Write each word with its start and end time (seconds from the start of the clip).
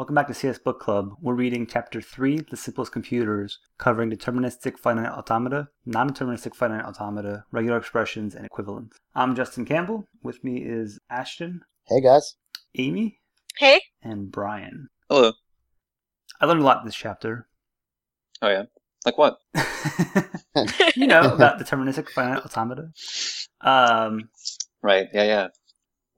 Welcome 0.00 0.14
back 0.14 0.28
to 0.28 0.34
CS 0.34 0.58
Book 0.58 0.80
Club. 0.80 1.14
We're 1.20 1.34
reading 1.34 1.66
Chapter 1.66 2.00
3, 2.00 2.46
The 2.50 2.56
Simplest 2.56 2.90
Computers, 2.90 3.58
covering 3.76 4.10
deterministic 4.10 4.78
finite 4.78 5.12
automata, 5.12 5.68
non-deterministic 5.84 6.54
finite 6.54 6.86
automata, 6.86 7.44
regular 7.52 7.76
expressions, 7.76 8.34
and 8.34 8.46
equivalents. 8.46 8.96
I'm 9.14 9.36
Justin 9.36 9.66
Campbell. 9.66 10.06
With 10.22 10.42
me 10.42 10.62
is 10.64 10.98
Ashton, 11.10 11.60
Hey 11.86 12.00
guys. 12.00 12.36
Amy, 12.76 13.20
Hey, 13.58 13.82
and 14.02 14.32
Brian. 14.32 14.88
Hello. 15.10 15.32
I 16.40 16.46
learned 16.46 16.62
a 16.62 16.64
lot 16.64 16.82
this 16.86 16.94
chapter. 16.94 17.46
Oh 18.40 18.48
yeah. 18.48 18.62
Like 19.04 19.18
what? 19.18 19.36
you 20.96 21.08
know, 21.08 21.34
about 21.34 21.60
deterministic 21.60 22.08
finite 22.08 22.42
automata. 22.42 22.88
Um, 23.60 24.30
Right. 24.80 25.08
Yeah. 25.12 25.24
Yeah. 25.24 25.48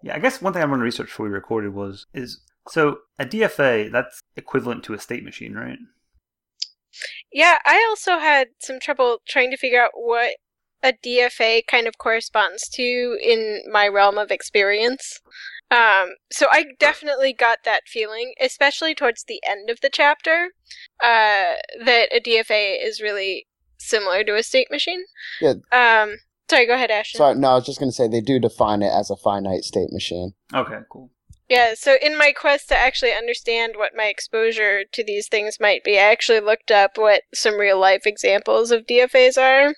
yeah, 0.04 0.14
I 0.14 0.20
guess 0.20 0.40
one 0.40 0.52
thing 0.52 0.62
I 0.62 0.66
wanted 0.66 0.82
to 0.82 0.84
research 0.84 1.08
before 1.08 1.26
we 1.26 1.32
recorded 1.32 1.74
was, 1.74 2.06
is, 2.14 2.38
so 2.68 2.98
a 3.18 3.24
DFA, 3.24 3.90
that's 3.90 4.20
equivalent 4.36 4.84
to 4.84 4.94
a 4.94 4.98
state 4.98 5.24
machine, 5.24 5.54
right? 5.54 5.78
yeah, 7.32 7.58
I 7.64 7.84
also 7.88 8.18
had 8.18 8.48
some 8.58 8.78
trouble 8.80 9.18
trying 9.26 9.50
to 9.50 9.56
figure 9.56 9.82
out 9.82 9.92
what 9.94 10.36
a 10.82 10.92
DFA 10.92 11.66
kind 11.66 11.86
of 11.86 11.98
corresponds 11.98 12.68
to 12.70 13.18
in 13.22 13.62
my 13.70 13.86
realm 13.88 14.18
of 14.18 14.30
experience. 14.30 15.20
Um, 15.70 16.10
so 16.30 16.48
I 16.50 16.66
definitely 16.78 17.32
got 17.32 17.60
that 17.64 17.82
feeling, 17.86 18.34
especially 18.40 18.94
towards 18.94 19.24
the 19.24 19.40
end 19.46 19.70
of 19.70 19.80
the 19.80 19.90
chapter, 19.90 20.50
uh, 21.02 21.54
that 21.84 22.08
a 22.12 22.20
DFA 22.20 22.84
is 22.84 23.00
really 23.00 23.46
similar 23.78 24.22
to 24.24 24.36
a 24.36 24.42
state 24.42 24.68
machine. 24.70 25.04
Yeah. 25.40 25.54
Um, 25.72 26.16
sorry, 26.50 26.66
go 26.66 26.74
ahead, 26.74 26.90
Ashton. 26.90 27.18
Sorry, 27.18 27.34
no, 27.36 27.52
I 27.52 27.54
was 27.54 27.64
just 27.64 27.78
going 27.78 27.90
to 27.90 27.94
say 27.94 28.06
they 28.06 28.20
do 28.20 28.38
define 28.38 28.82
it 28.82 28.92
as 28.92 29.08
a 29.08 29.16
finite 29.16 29.64
state 29.64 29.92
machine. 29.92 30.32
Okay, 30.52 30.80
cool. 30.90 31.10
Yeah, 31.52 31.74
so 31.74 31.96
in 32.00 32.16
my 32.16 32.32
quest 32.32 32.70
to 32.70 32.78
actually 32.78 33.12
understand 33.12 33.74
what 33.76 33.94
my 33.94 34.06
exposure 34.06 34.84
to 34.90 35.04
these 35.04 35.28
things 35.28 35.60
might 35.60 35.84
be, 35.84 35.98
I 35.98 36.04
actually 36.04 36.40
looked 36.40 36.70
up 36.70 36.92
what 36.96 37.24
some 37.34 37.60
real 37.60 37.78
life 37.78 38.06
examples 38.06 38.70
of 38.70 38.86
DFAs 38.86 39.36
are. 39.36 39.74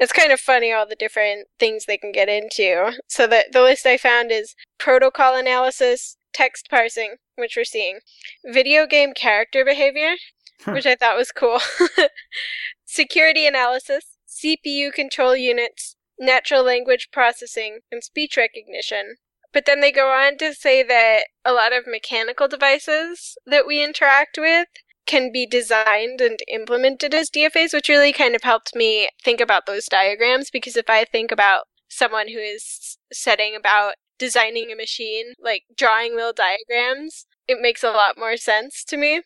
It's 0.00 0.12
kind 0.12 0.32
of 0.32 0.40
funny 0.40 0.72
all 0.72 0.88
the 0.88 0.96
different 0.96 1.46
things 1.56 1.84
they 1.84 1.98
can 1.98 2.10
get 2.10 2.28
into. 2.28 2.98
So 3.06 3.28
the 3.28 3.44
the 3.52 3.62
list 3.62 3.86
I 3.86 3.96
found 3.96 4.32
is 4.32 4.56
protocol 4.76 5.36
analysis, 5.36 6.16
text 6.32 6.68
parsing, 6.68 7.18
which 7.36 7.54
we're 7.56 7.62
seeing, 7.62 8.00
video 8.44 8.84
game 8.84 9.12
character 9.14 9.64
behavior, 9.64 10.16
which 10.64 10.84
I 10.84 10.96
thought 10.96 11.16
was 11.16 11.30
cool, 11.30 11.60
security 12.86 13.46
analysis, 13.46 14.16
CPU 14.26 14.92
control 14.92 15.36
units, 15.36 15.94
natural 16.18 16.64
language 16.64 17.10
processing, 17.12 17.82
and 17.92 18.02
speech 18.02 18.36
recognition. 18.36 19.18
But 19.54 19.66
then 19.66 19.80
they 19.80 19.92
go 19.92 20.10
on 20.10 20.36
to 20.38 20.52
say 20.52 20.82
that 20.82 21.26
a 21.44 21.52
lot 21.52 21.72
of 21.72 21.86
mechanical 21.86 22.48
devices 22.48 23.38
that 23.46 23.66
we 23.66 23.82
interact 23.82 24.36
with 24.36 24.66
can 25.06 25.30
be 25.32 25.46
designed 25.46 26.20
and 26.20 26.40
implemented 26.48 27.14
as 27.14 27.30
DFAs, 27.30 27.72
which 27.72 27.88
really 27.88 28.12
kind 28.12 28.34
of 28.34 28.42
helped 28.42 28.74
me 28.74 29.08
think 29.22 29.40
about 29.40 29.66
those 29.66 29.86
diagrams 29.86 30.50
because 30.50 30.76
if 30.76 30.90
I 30.90 31.04
think 31.04 31.30
about 31.30 31.64
someone 31.88 32.28
who 32.28 32.38
is 32.38 32.98
setting 33.12 33.54
about 33.54 33.94
designing 34.18 34.72
a 34.72 34.76
machine, 34.76 35.34
like 35.40 35.62
drawing 35.76 36.16
little 36.16 36.32
diagrams, 36.32 37.26
it 37.46 37.58
makes 37.60 37.84
a 37.84 37.90
lot 37.90 38.18
more 38.18 38.36
sense 38.36 38.82
to 38.84 38.96
me. 38.96 39.16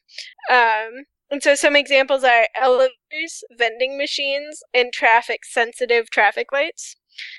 Um, 0.51 1.05
and 1.31 1.43
so 1.43 1.55
some 1.55 1.77
examples 1.77 2.25
are 2.25 2.49
elevators, 2.61 3.45
vending 3.57 3.97
machines, 3.97 4.63
and 4.75 4.93
traffic 4.93 5.45
sensitive 5.45 6.11
traffic 6.11 6.53
lights. 6.53 6.97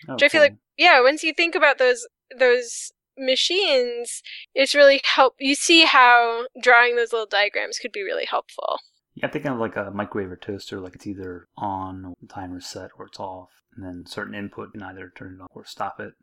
Which 0.07 0.23
I 0.23 0.29
feel 0.29 0.41
like 0.41 0.55
yeah, 0.77 1.01
once 1.01 1.23
you 1.23 1.33
think 1.33 1.55
about 1.55 1.77
those 1.77 2.07
those 2.37 2.91
machines, 3.17 4.21
it's 4.55 4.75
really 4.75 5.01
help. 5.03 5.35
You 5.39 5.55
see 5.55 5.85
how 5.85 6.45
drawing 6.61 6.95
those 6.95 7.11
little 7.11 7.27
diagrams 7.27 7.79
could 7.79 7.91
be 7.91 8.03
really 8.03 8.25
helpful. 8.25 8.79
Yeah, 9.15 9.25
I'm 9.25 9.31
thinking 9.31 9.51
of 9.51 9.59
like 9.59 9.75
a 9.75 9.91
microwave 9.91 10.31
or 10.31 10.37
toaster, 10.37 10.79
like 10.79 10.95
it's 10.95 11.07
either 11.07 11.47
on, 11.57 12.13
the 12.21 12.27
timer's 12.27 12.67
set, 12.67 12.91
or 12.97 13.07
it's 13.07 13.19
off, 13.19 13.49
and 13.75 13.85
then 13.85 14.05
certain 14.07 14.35
input 14.35 14.73
can 14.73 14.83
either 14.83 15.11
turn 15.15 15.37
it 15.39 15.41
on 15.41 15.47
or 15.53 15.65
stop 15.65 15.99
it. 15.99 16.13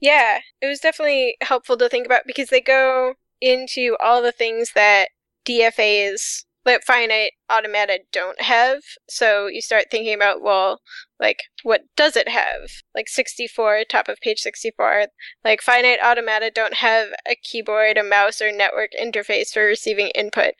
Yeah, 0.00 0.40
it 0.60 0.66
was 0.66 0.80
definitely 0.80 1.36
helpful 1.40 1.76
to 1.78 1.88
think 1.88 2.04
about 2.04 2.22
because 2.26 2.50
they 2.50 2.60
go 2.60 3.14
into 3.40 3.96
all 4.02 4.20
the 4.20 4.32
things 4.32 4.72
that 4.74 5.08
DFAs, 5.46 6.44
that 6.64 6.84
finite 6.84 7.32
automata 7.50 8.00
don't 8.12 8.40
have. 8.40 8.82
So 9.08 9.46
you 9.46 9.60
start 9.60 9.86
thinking 9.90 10.14
about, 10.14 10.42
well, 10.42 10.80
like, 11.18 11.44
what 11.62 11.82
does 11.96 12.16
it 12.16 12.28
have? 12.28 12.70
Like 12.94 13.08
64, 13.08 13.84
top 13.88 14.08
of 14.08 14.20
page 14.20 14.40
64. 14.40 15.06
Like, 15.44 15.60
finite 15.60 15.98
automata 16.04 16.50
don't 16.54 16.74
have 16.74 17.08
a 17.28 17.34
keyboard, 17.34 17.98
a 17.98 18.04
mouse, 18.04 18.40
or 18.40 18.52
network 18.52 18.90
interface 19.00 19.52
for 19.52 19.64
receiving 19.64 20.08
input, 20.08 20.54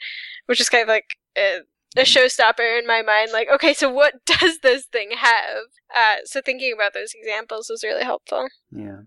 which 0.46 0.60
is 0.60 0.68
kind 0.68 0.82
of 0.82 0.88
like 0.88 1.16
a, 1.36 1.60
a 1.96 2.02
showstopper 2.02 2.78
in 2.78 2.86
my 2.86 3.02
mind. 3.02 3.30
Like, 3.32 3.48
okay, 3.52 3.74
so 3.74 3.90
what 3.90 4.14
does 4.26 4.58
this 4.62 4.86
thing 4.86 5.10
have? 5.16 5.64
Uh, 5.94 6.16
so 6.24 6.40
thinking 6.40 6.72
about 6.72 6.94
those 6.94 7.12
examples 7.14 7.68
was 7.70 7.84
really 7.84 8.04
helpful. 8.04 8.48
Yeah. 8.70 9.02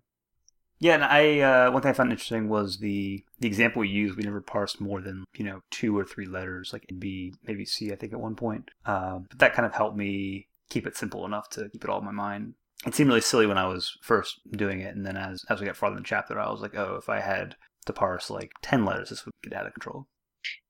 Yeah, 0.80 0.96
and 0.96 1.04
I 1.04 1.40
uh, 1.40 1.72
one 1.72 1.82
thing 1.82 1.92
I 1.92 1.94
found 1.94 2.12
interesting 2.12 2.50
was 2.50 2.80
the 2.80 3.24
the 3.40 3.48
example 3.48 3.80
we 3.80 3.88
used. 3.88 4.18
We 4.18 4.24
never 4.24 4.42
parsed 4.42 4.82
more 4.82 5.02
than 5.02 5.24
you 5.36 5.46
know 5.46 5.62
two 5.72 5.98
or 5.98 6.04
three 6.04 6.26
letters, 6.26 6.72
like 6.74 6.86
in 6.90 7.00
B, 7.00 7.34
maybe 7.46 7.66
C, 7.66 7.92
I 7.92 7.96
think 7.96 8.14
at 8.14 8.20
one 8.20 8.36
point. 8.36 8.72
Um, 8.86 9.28
but 9.30 9.40
that 9.40 9.54
kind 9.54 9.66
of 9.66 9.74
helped 9.74 9.98
me 9.98 10.48
keep 10.70 10.86
it 10.86 10.98
simple 10.98 11.26
enough 11.26 11.50
to 11.52 11.70
keep 11.70 11.84
it 11.84 11.90
all 11.90 12.00
in 12.00 12.06
my 12.06 12.12
mind. 12.12 12.56
It 12.86 12.94
seemed 12.94 13.08
really 13.08 13.22
silly 13.22 13.48
when 13.48 13.58
I 13.58 13.68
was 13.68 13.98
first 14.02 14.40
doing 14.52 14.82
it, 14.82 14.96
and 14.96 15.06
then 15.06 15.16
as 15.18 15.44
as 15.50 15.60
we 15.60 15.66
got 15.66 15.78
farther 15.78 15.96
in 15.96 16.04
the 16.04 16.08
chapter, 16.08 16.40
I 16.40 16.52
was 16.52 16.62
like, 16.62 16.76
oh, 16.76 16.96
if 16.98 17.10
I 17.10 17.22
had 17.22 17.56
to 17.86 17.94
parse 17.94 18.30
like 18.30 18.52
ten 18.62 18.84
letters, 18.84 19.10
this 19.10 19.26
would 19.26 19.34
get 19.44 19.54
out 19.54 19.68
of 19.68 19.74
control. 19.74 20.08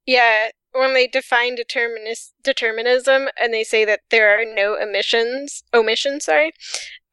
Yeah, 0.06 0.50
when 0.72 0.94
they 0.94 1.08
define 1.08 1.58
determinis- 1.58 2.34
determinism 2.44 3.30
and 3.42 3.54
they 3.54 3.64
say 3.64 3.86
that 3.86 4.02
there 4.12 4.40
are 4.40 4.46
no 4.46 4.76
emissions, 4.76 5.64
omissions, 5.74 6.26
sorry, 6.26 6.52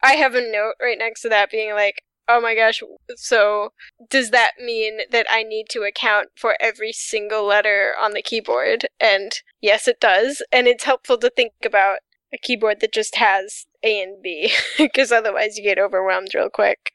I 0.03 0.13
have 0.13 0.35
a 0.35 0.41
note 0.41 0.75
right 0.81 0.99
next 0.99 1.23
to 1.23 1.29
that 1.31 1.51
being 1.51 1.73
like, 1.73 2.03
oh 2.29 2.41
my 2.41 2.55
gosh, 2.55 2.83
so 3.17 3.73
does 4.09 4.31
that 4.31 4.53
mean 4.61 5.01
that 5.11 5.27
I 5.31 5.43
need 5.43 5.67
to 5.71 5.83
account 5.83 6.29
for 6.37 6.57
every 6.61 6.93
single 6.93 7.45
letter 7.45 7.95
on 8.01 8.13
the 8.13 8.23
keyboard? 8.23 8.87
And 9.01 9.33
yes, 9.61 9.89
it 9.89 10.01
does. 10.01 10.43
And 10.53 10.67
it's 10.67 10.85
helpful 10.85 11.19
to 11.19 11.31
think 11.31 11.53
about 11.65 11.99
a 12.33 12.39
keyboard 12.39 12.81
that 12.81 12.93
just 12.93 13.17
has 13.17 13.67
A 13.83 14.03
and 14.03 14.23
B, 14.23 14.53
because 14.79 15.13
otherwise 15.13 15.59
you 15.59 15.65
get 15.65 15.79
overwhelmed 15.79 16.35
real 16.35 16.51
quick. 16.51 16.93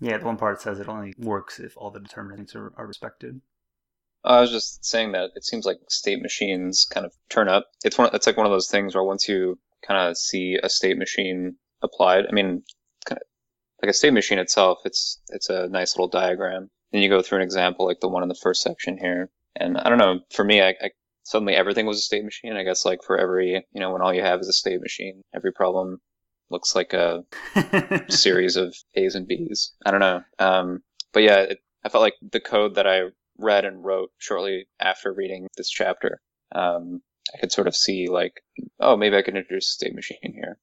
Yeah, 0.00 0.18
the 0.18 0.26
one 0.26 0.36
part 0.36 0.62
says 0.62 0.78
it 0.78 0.88
only 0.88 1.14
works 1.18 1.58
if 1.58 1.76
all 1.76 1.90
the 1.90 2.00
determinants 2.00 2.54
are, 2.54 2.72
are 2.76 2.86
respected. 2.86 3.40
I 4.24 4.40
was 4.40 4.50
just 4.50 4.84
saying 4.84 5.12
that 5.12 5.30
it 5.34 5.44
seems 5.44 5.64
like 5.64 5.78
state 5.88 6.22
machines 6.22 6.84
kind 6.84 7.06
of 7.06 7.12
turn 7.28 7.48
up. 7.48 7.66
It's 7.84 7.98
one. 7.98 8.10
It's 8.12 8.26
like 8.26 8.36
one 8.36 8.46
of 8.46 8.52
those 8.52 8.68
things 8.68 8.94
where 8.94 9.04
once 9.04 9.28
you 9.28 9.58
kind 9.86 10.08
of 10.08 10.16
see 10.16 10.58
a 10.62 10.68
state 10.68 10.98
machine 10.98 11.56
applied, 11.82 12.26
I 12.28 12.32
mean, 12.32 12.44
kind 12.44 12.56
of 12.56 12.62
like 13.82 13.90
a 13.90 13.94
state 13.94 14.12
machine 14.12 14.38
itself, 14.38 14.78
it's 14.84 15.20
it's 15.28 15.48
a 15.48 15.68
nice 15.68 15.96
little 15.96 16.08
diagram. 16.08 16.70
Then 16.92 17.02
you 17.02 17.08
go 17.08 17.22
through 17.22 17.38
an 17.38 17.44
example 17.44 17.86
like 17.86 18.00
the 18.00 18.08
one 18.08 18.22
in 18.22 18.28
the 18.28 18.34
first 18.34 18.62
section 18.62 18.98
here, 18.98 19.30
and 19.56 19.76
I 19.78 19.88
don't 19.88 19.98
know. 19.98 20.20
For 20.30 20.44
me, 20.44 20.60
I, 20.60 20.70
I 20.80 20.90
suddenly 21.24 21.54
everything 21.54 21.86
was 21.86 21.98
a 21.98 22.02
state 22.02 22.24
machine. 22.24 22.56
I 22.56 22.64
guess 22.64 22.84
like 22.84 23.02
for 23.04 23.18
every 23.18 23.64
you 23.72 23.80
know 23.80 23.92
when 23.92 24.02
all 24.02 24.14
you 24.14 24.22
have 24.22 24.40
is 24.40 24.48
a 24.48 24.52
state 24.52 24.80
machine, 24.80 25.22
every 25.34 25.52
problem 25.52 26.00
looks 26.50 26.74
like 26.74 26.92
a 26.92 27.24
series 28.08 28.56
of 28.56 28.74
A's 28.94 29.14
and 29.14 29.28
B's. 29.28 29.72
I 29.84 29.90
don't 29.90 30.00
know. 30.00 30.22
Um, 30.38 30.82
but 31.12 31.22
yeah, 31.22 31.40
it, 31.40 31.58
I 31.84 31.88
felt 31.88 32.02
like 32.02 32.14
the 32.22 32.40
code 32.40 32.74
that 32.76 32.86
I 32.86 33.02
read 33.38 33.64
and 33.64 33.84
wrote 33.84 34.10
shortly 34.18 34.66
after 34.80 35.12
reading 35.12 35.46
this 35.56 35.70
chapter, 35.70 36.20
um, 36.54 37.02
I 37.34 37.38
could 37.38 37.52
sort 37.52 37.68
of 37.68 37.76
see 37.76 38.08
like, 38.08 38.42
oh, 38.80 38.96
maybe 38.96 39.16
I 39.16 39.22
could 39.22 39.36
introduce 39.36 39.68
a 39.68 39.72
state 39.72 39.94
machine 39.94 40.18
here. 40.34 40.58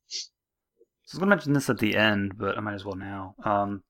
So 1.05 1.15
I 1.15 1.17
was 1.17 1.19
going 1.19 1.29
to 1.29 1.35
mention 1.35 1.53
this 1.53 1.69
at 1.69 1.79
the 1.79 1.95
end, 1.95 2.37
but 2.37 2.57
I 2.57 2.61
might 2.61 2.73
as 2.73 2.83
well 2.85 2.95
now. 2.95 3.35
Um, 3.43 3.83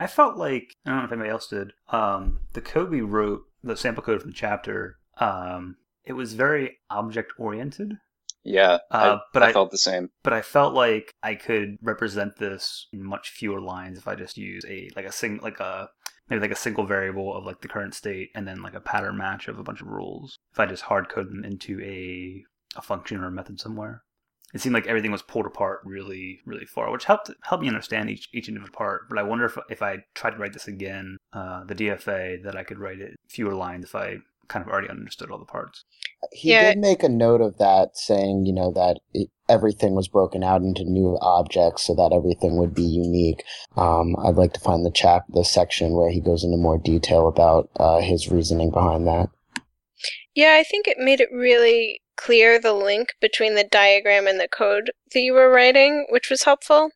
I 0.00 0.06
felt 0.06 0.36
like, 0.36 0.72
I 0.86 0.90
don't 0.90 0.98
know 1.00 1.04
if 1.04 1.12
anybody 1.12 1.30
else 1.30 1.46
did, 1.48 1.72
um, 1.90 2.40
the 2.54 2.60
code 2.60 2.90
we 2.90 3.00
wrote, 3.02 3.42
the 3.62 3.76
sample 3.76 4.02
code 4.02 4.20
from 4.22 4.30
the 4.30 4.36
chapter, 4.36 4.96
um, 5.18 5.76
it 6.04 6.14
was 6.14 6.32
very 6.34 6.78
object 6.90 7.32
oriented. 7.38 7.92
Yeah, 8.44 8.78
Uh, 8.90 9.18
I, 9.18 9.20
but 9.32 9.42
I, 9.44 9.48
I- 9.48 9.52
felt 9.52 9.70
the 9.70 9.78
same. 9.78 10.10
But 10.24 10.32
I 10.32 10.42
felt 10.42 10.74
like 10.74 11.12
I 11.22 11.34
could 11.36 11.76
represent 11.82 12.38
this 12.38 12.88
in 12.92 13.04
much 13.04 13.30
fewer 13.30 13.60
lines 13.60 13.98
if 13.98 14.08
I 14.08 14.16
just 14.16 14.36
use 14.36 14.64
a 14.68 14.88
like 14.96 15.04
a 15.04 15.12
sing 15.12 15.38
like 15.42 15.60
a 15.60 15.88
maybe 16.28 16.40
like 16.40 16.50
a 16.50 16.56
single 16.56 16.84
variable 16.84 17.36
of 17.36 17.44
like 17.44 17.60
the 17.60 17.68
current 17.68 17.94
state 17.94 18.30
and 18.34 18.48
then 18.48 18.60
like 18.62 18.74
a 18.74 18.80
pattern 18.80 19.16
match 19.16 19.46
of 19.46 19.58
a 19.60 19.62
bunch 19.62 19.80
of 19.80 19.86
rules. 19.86 20.38
If 20.52 20.58
I 20.58 20.66
just 20.66 20.82
hard 20.82 21.08
code 21.08 21.28
them 21.30 21.44
into 21.44 21.80
a 21.82 22.42
a 22.76 22.82
function 22.82 23.18
or 23.22 23.26
a 23.28 23.30
method 23.30 23.60
somewhere. 23.60 24.02
It 24.52 24.60
seemed 24.60 24.74
like 24.74 24.86
everything 24.86 25.12
was 25.12 25.22
pulled 25.22 25.46
apart 25.46 25.80
really, 25.84 26.40
really 26.44 26.66
far, 26.66 26.90
which 26.90 27.04
helped 27.04 27.30
helped 27.42 27.62
me 27.62 27.68
understand 27.68 28.10
each 28.10 28.28
each 28.32 28.48
individual 28.48 28.76
part. 28.76 29.08
But 29.08 29.18
I 29.18 29.22
wonder 29.22 29.46
if 29.46 29.56
if 29.70 29.82
I 29.82 30.04
tried 30.14 30.32
to 30.32 30.36
write 30.36 30.52
this 30.52 30.68
again, 30.68 31.16
uh, 31.32 31.64
the 31.64 31.74
DFA, 31.74 32.42
that 32.44 32.56
I 32.56 32.64
could 32.64 32.78
write 32.78 33.00
it 33.00 33.18
fewer 33.28 33.54
lines 33.54 33.84
if 33.84 33.94
I 33.94 34.18
kind 34.48 34.64
of 34.66 34.70
already 34.70 34.90
understood 34.90 35.30
all 35.30 35.38
the 35.38 35.46
parts. 35.46 35.84
He 36.30 36.50
Yeah. 36.50 36.72
did 36.72 36.78
make 36.78 37.02
a 37.02 37.08
note 37.08 37.40
of 37.40 37.56
that, 37.58 37.96
saying, 37.96 38.44
you 38.44 38.52
know, 38.52 38.70
that 38.72 38.98
it, 39.14 39.30
everything 39.48 39.94
was 39.94 40.08
broken 40.08 40.44
out 40.44 40.60
into 40.60 40.84
new 40.84 41.16
objects 41.22 41.86
so 41.86 41.94
that 41.94 42.12
everything 42.12 42.58
would 42.58 42.74
be 42.74 42.82
unique. 42.82 43.42
Um, 43.76 44.14
I'd 44.22 44.34
like 44.36 44.52
to 44.52 44.60
find 44.60 44.84
the 44.84 44.90
chap, 44.90 45.24
the 45.30 45.44
section 45.44 45.92
where 45.94 46.10
he 46.10 46.20
goes 46.20 46.44
into 46.44 46.58
more 46.58 46.76
detail 46.76 47.26
about 47.28 47.70
uh, 47.76 48.00
his 48.00 48.30
reasoning 48.30 48.70
behind 48.70 49.06
that. 49.06 49.30
Yeah, 50.34 50.56
I 50.58 50.64
think 50.64 50.86
it 50.86 50.98
made 50.98 51.20
it 51.20 51.28
really 51.32 52.02
clear 52.24 52.58
the 52.58 52.72
link 52.72 53.14
between 53.20 53.54
the 53.54 53.64
diagram 53.64 54.26
and 54.26 54.38
the 54.38 54.48
code 54.48 54.90
that 55.12 55.20
you 55.20 55.32
were 55.32 55.50
writing, 55.50 56.06
which 56.10 56.30
was 56.30 56.44
helpful. 56.44 56.90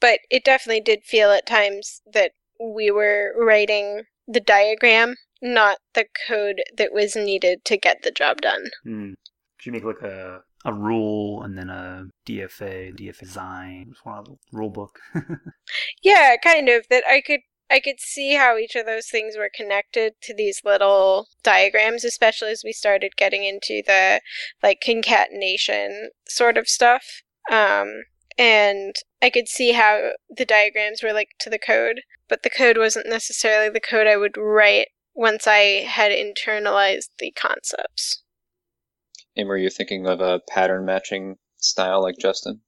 But 0.00 0.20
it 0.30 0.44
definitely 0.44 0.82
did 0.82 1.04
feel 1.04 1.30
at 1.30 1.46
times 1.46 2.02
that 2.12 2.32
we 2.60 2.90
were 2.90 3.32
writing 3.38 4.02
the 4.28 4.40
diagram, 4.40 5.14
not 5.40 5.78
the 5.94 6.06
code 6.28 6.62
that 6.76 6.92
was 6.92 7.16
needed 7.16 7.64
to 7.64 7.76
get 7.76 8.02
the 8.02 8.10
job 8.10 8.40
done. 8.40 8.64
Hmm. 8.84 9.12
Should 9.58 9.66
you 9.66 9.72
make 9.72 9.84
like 9.84 10.02
a 10.02 10.40
a 10.66 10.72
rule 10.72 11.44
and 11.44 11.56
then 11.56 11.70
a 11.70 12.06
DFA, 12.28 12.92
DFA 12.98 13.20
design, 13.20 13.94
one 14.02 14.18
of 14.18 14.24
the 14.26 14.36
rule 14.52 14.68
book. 14.68 14.98
Yeah, 16.02 16.36
kind 16.42 16.68
of. 16.68 16.86
That 16.90 17.04
I 17.08 17.20
could 17.20 17.40
I 17.70 17.80
could 17.80 17.98
see 17.98 18.34
how 18.34 18.56
each 18.56 18.76
of 18.76 18.86
those 18.86 19.08
things 19.08 19.36
were 19.36 19.50
connected 19.52 20.14
to 20.22 20.34
these 20.34 20.62
little 20.64 21.26
diagrams, 21.42 22.04
especially 22.04 22.50
as 22.50 22.62
we 22.64 22.72
started 22.72 23.16
getting 23.16 23.44
into 23.44 23.82
the 23.86 24.20
like 24.62 24.80
concatenation 24.84 26.10
sort 26.28 26.56
of 26.56 26.68
stuff. 26.68 27.22
Um, 27.50 28.04
and 28.38 28.94
I 29.20 29.30
could 29.30 29.48
see 29.48 29.72
how 29.72 30.12
the 30.28 30.44
diagrams 30.44 31.02
were 31.02 31.12
linked 31.12 31.40
to 31.40 31.50
the 31.50 31.58
code, 31.58 32.02
but 32.28 32.42
the 32.42 32.50
code 32.50 32.78
wasn't 32.78 33.08
necessarily 33.08 33.70
the 33.70 33.80
code 33.80 34.06
I 34.06 34.16
would 34.16 34.36
write 34.36 34.88
once 35.14 35.46
I 35.46 35.84
had 35.86 36.12
internalized 36.12 37.08
the 37.18 37.32
concepts. 37.32 38.22
And 39.36 39.48
were 39.48 39.56
you 39.56 39.70
thinking 39.70 40.06
of 40.06 40.20
a 40.20 40.40
pattern 40.48 40.84
matching 40.84 41.36
style 41.58 42.02
like 42.02 42.16
Justin? 42.18 42.60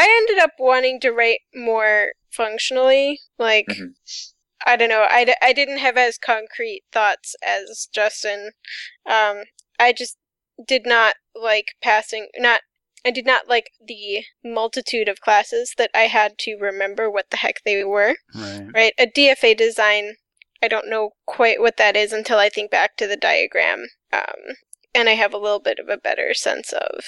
I 0.00 0.24
ended 0.28 0.42
up 0.42 0.52
wanting 0.58 1.00
to 1.00 1.10
write 1.10 1.40
more 1.54 2.12
functionally, 2.30 3.20
like 3.38 3.66
Mhm. 3.68 3.94
I 4.66 4.76
don't 4.76 4.88
know. 4.90 5.06
I, 5.10 5.24
d- 5.24 5.34
I 5.40 5.52
didn't 5.54 5.78
have 5.78 5.96
as 5.96 6.18
concrete 6.18 6.82
thoughts 6.92 7.34
as 7.42 7.88
Justin. 7.94 8.50
Um, 9.06 9.44
I 9.78 9.92
just 9.92 10.18
did 10.66 10.84
not 10.84 11.14
like 11.34 11.68
passing. 11.82 12.28
Not 12.36 12.60
I 13.04 13.10
did 13.10 13.24
not 13.24 13.48
like 13.48 13.70
the 13.82 14.24
multitude 14.44 15.08
of 15.08 15.20
classes 15.22 15.72
that 15.78 15.90
I 15.94 16.02
had 16.02 16.36
to 16.40 16.56
remember 16.60 17.10
what 17.10 17.30
the 17.30 17.38
heck 17.38 17.62
they 17.64 17.82
were. 17.84 18.16
right. 18.34 18.66
Right, 18.74 18.92
a 18.98 19.06
DFA 19.06 19.56
design. 19.56 20.16
I 20.62 20.68
don't 20.68 20.90
know 20.90 21.12
quite 21.26 21.60
what 21.60 21.78
that 21.78 21.96
is 21.96 22.12
until 22.12 22.36
I 22.38 22.50
think 22.50 22.70
back 22.70 22.98
to 22.98 23.06
the 23.06 23.16
diagram, 23.16 23.86
um, 24.12 24.56
and 24.94 25.08
I 25.08 25.12
have 25.14 25.32
a 25.32 25.38
little 25.38 25.60
bit 25.60 25.78
of 25.78 25.88
a 25.88 25.96
better 25.96 26.34
sense 26.34 26.74
of 26.74 27.00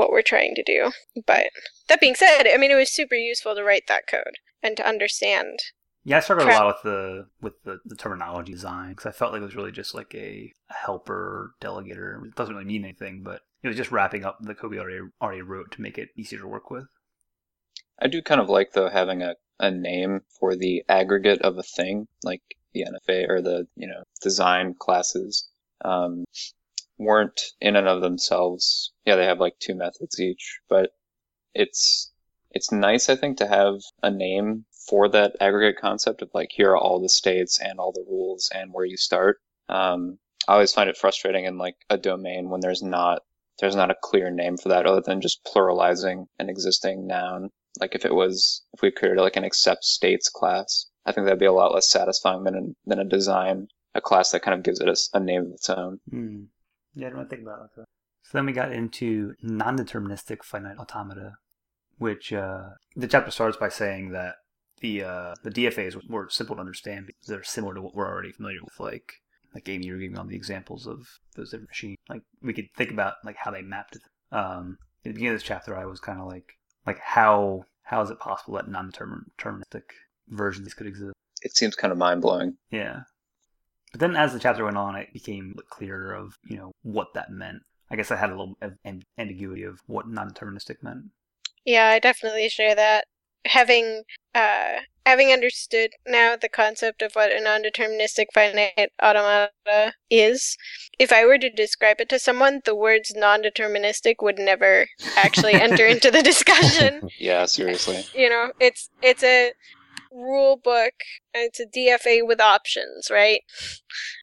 what 0.00 0.10
we're 0.10 0.22
trying 0.22 0.54
to 0.54 0.62
do. 0.62 0.90
But 1.26 1.50
that 1.88 2.00
being 2.00 2.14
said, 2.14 2.44
I 2.52 2.56
mean, 2.56 2.70
it 2.70 2.76
was 2.76 2.90
super 2.90 3.14
useful 3.14 3.54
to 3.54 3.62
write 3.62 3.86
that 3.88 4.06
code 4.06 4.38
and 4.62 4.76
to 4.78 4.88
understand 4.88 5.60
Yeah, 6.04 6.16
I 6.16 6.20
struggled 6.20 6.48
Crap. 6.48 6.60
a 6.60 6.64
lot 6.64 6.74
with 6.74 6.82
the 6.82 7.26
with 7.40 7.62
the, 7.64 7.78
the 7.84 7.96
terminology 7.96 8.52
design 8.52 8.90
because 8.90 9.06
I 9.06 9.12
felt 9.12 9.32
like 9.32 9.42
it 9.42 9.44
was 9.44 9.56
really 9.56 9.72
just 9.72 9.94
like 9.94 10.14
a, 10.14 10.52
a 10.70 10.74
helper 10.74 11.52
delegator. 11.60 12.26
It 12.26 12.34
doesn't 12.34 12.54
really 12.54 12.66
mean 12.66 12.84
anything, 12.84 13.22
but 13.22 13.42
it 13.62 13.68
was 13.68 13.76
just 13.76 13.92
wrapping 13.92 14.24
up 14.24 14.38
the 14.40 14.54
code 14.54 14.70
we 14.70 14.78
already 14.78 15.00
already 15.20 15.42
wrote 15.42 15.70
to 15.72 15.82
make 15.82 15.98
it 15.98 16.08
easier 16.16 16.40
to 16.40 16.48
work 16.48 16.70
with. 16.70 16.86
I 18.00 18.08
do 18.08 18.22
kind 18.22 18.40
of 18.40 18.48
like 18.48 18.72
though 18.72 18.88
having 18.88 19.20
a, 19.22 19.34
a 19.58 19.70
name 19.70 20.22
for 20.38 20.56
the 20.56 20.82
aggregate 20.88 21.42
of 21.42 21.58
a 21.58 21.62
thing, 21.62 22.08
like 22.24 22.40
the 22.72 22.84
NFA 22.84 23.28
or 23.28 23.42
the 23.42 23.66
you 23.76 23.86
know 23.86 24.02
design 24.22 24.74
classes, 24.78 25.50
um, 25.84 26.24
weren't 27.00 27.40
in 27.60 27.76
and 27.76 27.88
of 27.88 28.02
themselves. 28.02 28.92
Yeah, 29.06 29.16
they 29.16 29.24
have 29.24 29.40
like 29.40 29.58
two 29.58 29.74
methods 29.74 30.20
each, 30.20 30.60
but 30.68 30.90
it's 31.54 32.12
it's 32.52 32.70
nice 32.70 33.08
I 33.08 33.16
think 33.16 33.38
to 33.38 33.46
have 33.46 33.76
a 34.02 34.10
name 34.10 34.66
for 34.88 35.08
that 35.08 35.36
aggregate 35.40 35.80
concept 35.80 36.22
of 36.22 36.30
like 36.34 36.50
here 36.52 36.70
are 36.70 36.78
all 36.78 37.00
the 37.00 37.08
states 37.08 37.58
and 37.60 37.78
all 37.78 37.92
the 37.92 38.04
rules 38.08 38.50
and 38.54 38.72
where 38.72 38.84
you 38.84 38.96
start. 38.96 39.38
Um, 39.68 40.18
I 40.46 40.54
always 40.54 40.72
find 40.72 40.90
it 40.90 40.96
frustrating 40.96 41.44
in 41.44 41.58
like 41.58 41.76
a 41.88 41.96
domain 41.96 42.50
when 42.50 42.60
there's 42.60 42.82
not 42.82 43.22
there's 43.60 43.76
not 43.76 43.90
a 43.90 43.96
clear 44.02 44.30
name 44.30 44.56
for 44.56 44.70
that 44.70 44.86
other 44.86 45.02
than 45.04 45.20
just 45.20 45.44
pluralizing 45.44 46.26
an 46.38 46.48
existing 46.48 47.06
noun 47.06 47.50
like 47.80 47.94
if 47.94 48.04
it 48.04 48.14
was 48.14 48.62
if 48.72 48.82
we 48.82 48.90
created 48.90 49.20
like 49.20 49.36
an 49.36 49.44
accept 49.44 49.84
states 49.84 50.28
class 50.28 50.86
i 51.06 51.12
think 51.12 51.24
that'd 51.26 51.38
be 51.38 51.46
a 51.46 51.52
lot 51.52 51.74
less 51.74 51.90
satisfying 51.90 52.42
than 52.44 52.54
a, 52.56 52.88
than 52.88 52.98
a 52.98 53.04
design 53.04 53.68
a 53.94 54.00
class 54.00 54.30
that 54.30 54.42
kind 54.42 54.56
of 54.56 54.64
gives 54.64 54.80
it 54.80 54.88
a 55.12 55.20
name 55.20 55.42
of 55.42 55.52
its 55.52 55.68
own 55.70 56.00
Hmm. 56.10 56.44
Yeah, 56.94 57.08
I 57.08 57.10
don't 57.10 57.28
think 57.30 57.42
about 57.42 57.58
it 57.58 57.62
like 57.62 57.74
that. 57.76 57.84
So 58.22 58.38
then 58.38 58.46
we 58.46 58.52
got 58.52 58.72
into 58.72 59.34
non-deterministic 59.42 60.42
finite 60.42 60.78
automata, 60.78 61.34
which 61.98 62.32
uh, 62.32 62.70
the 62.94 63.06
chapter 63.06 63.30
starts 63.30 63.56
by 63.56 63.68
saying 63.68 64.10
that 64.10 64.36
the 64.80 65.04
uh, 65.04 65.34
the 65.42 65.50
DFAs 65.50 65.94
were 65.94 66.02
more 66.08 66.28
simple 66.30 66.56
to 66.56 66.60
understand 66.60 67.06
because 67.06 67.26
they're 67.26 67.42
similar 67.42 67.74
to 67.74 67.82
what 67.82 67.94
we're 67.94 68.08
already 68.08 68.32
familiar 68.32 68.58
with. 68.62 68.78
Like 68.78 69.14
like 69.54 69.68
Amy, 69.68 69.86
you 69.86 69.94
were 69.94 69.98
giving 69.98 70.18
all 70.18 70.24
the 70.24 70.36
examples 70.36 70.86
of 70.86 71.06
those 71.34 71.50
different 71.50 71.70
machines. 71.70 71.98
Like 72.08 72.22
we 72.42 72.52
could 72.52 72.68
think 72.76 72.90
about 72.90 73.14
like 73.24 73.36
how 73.36 73.50
they 73.50 73.62
mapped 73.62 73.96
it. 73.96 74.02
Um, 74.32 74.78
at 75.04 75.04
the 75.04 75.12
beginning 75.12 75.34
of 75.34 75.40
this 75.40 75.46
chapter, 75.46 75.76
I 75.76 75.86
was 75.86 76.00
kind 76.00 76.20
of 76.20 76.26
like 76.26 76.58
like 76.86 76.98
how 76.98 77.64
how 77.82 78.02
is 78.02 78.10
it 78.10 78.20
possible 78.20 78.54
that 78.54 78.68
non-deterministic 78.68 79.82
versions 80.28 80.74
could 80.74 80.86
exist? 80.86 81.14
it 81.42 81.56
seems 81.56 81.74
kind 81.74 81.92
of 81.92 81.98
mind-blowing 81.98 82.56
Yeah. 82.70 83.00
But 83.92 84.00
then 84.00 84.16
as 84.16 84.32
the 84.32 84.38
chapter 84.40 84.64
went 84.64 84.76
on, 84.76 84.96
it 84.96 85.12
became 85.12 85.54
clearer 85.68 86.12
of, 86.14 86.38
you 86.44 86.56
know, 86.56 86.72
what 86.82 87.14
that 87.14 87.30
meant. 87.30 87.62
I 87.90 87.96
guess 87.96 88.10
I 88.10 88.16
had 88.16 88.30
a 88.30 88.36
little 88.36 88.56
of 88.62 88.74
ambiguity 89.18 89.64
of 89.64 89.80
what 89.86 90.08
non-deterministic 90.08 90.82
meant. 90.82 91.06
Yeah, 91.64 91.88
I 91.88 91.98
definitely 91.98 92.48
share 92.48 92.74
that. 92.74 93.06
Having 93.46 94.02
uh 94.34 94.80
having 95.06 95.32
understood 95.32 95.90
now 96.06 96.36
the 96.36 96.48
concept 96.48 97.00
of 97.02 97.12
what 97.14 97.32
a 97.32 97.40
non-deterministic 97.40 98.26
finite 98.34 98.92
automata 99.02 99.94
is, 100.10 100.56
if 100.98 101.10
I 101.12 101.24
were 101.24 101.38
to 101.38 101.50
describe 101.50 102.00
it 102.00 102.08
to 102.10 102.18
someone, 102.18 102.60
the 102.64 102.74
words 102.76 103.12
non-deterministic 103.16 104.16
would 104.20 104.38
never 104.38 104.86
actually 105.16 105.54
enter 105.54 105.86
into 105.86 106.10
the 106.10 106.22
discussion. 106.30 107.02
yeah 107.18 107.46
seriously 107.46 108.04
You 108.14 108.28
know, 108.28 108.52
it's 108.60 108.90
it's 109.02 109.22
a 109.24 109.52
rule 110.12 110.56
book. 110.56 110.92
and 111.34 111.44
It's 111.44 111.60
a 111.60 111.66
DFA 111.66 112.26
with 112.26 112.40
options, 112.40 113.08
right? 113.10 113.42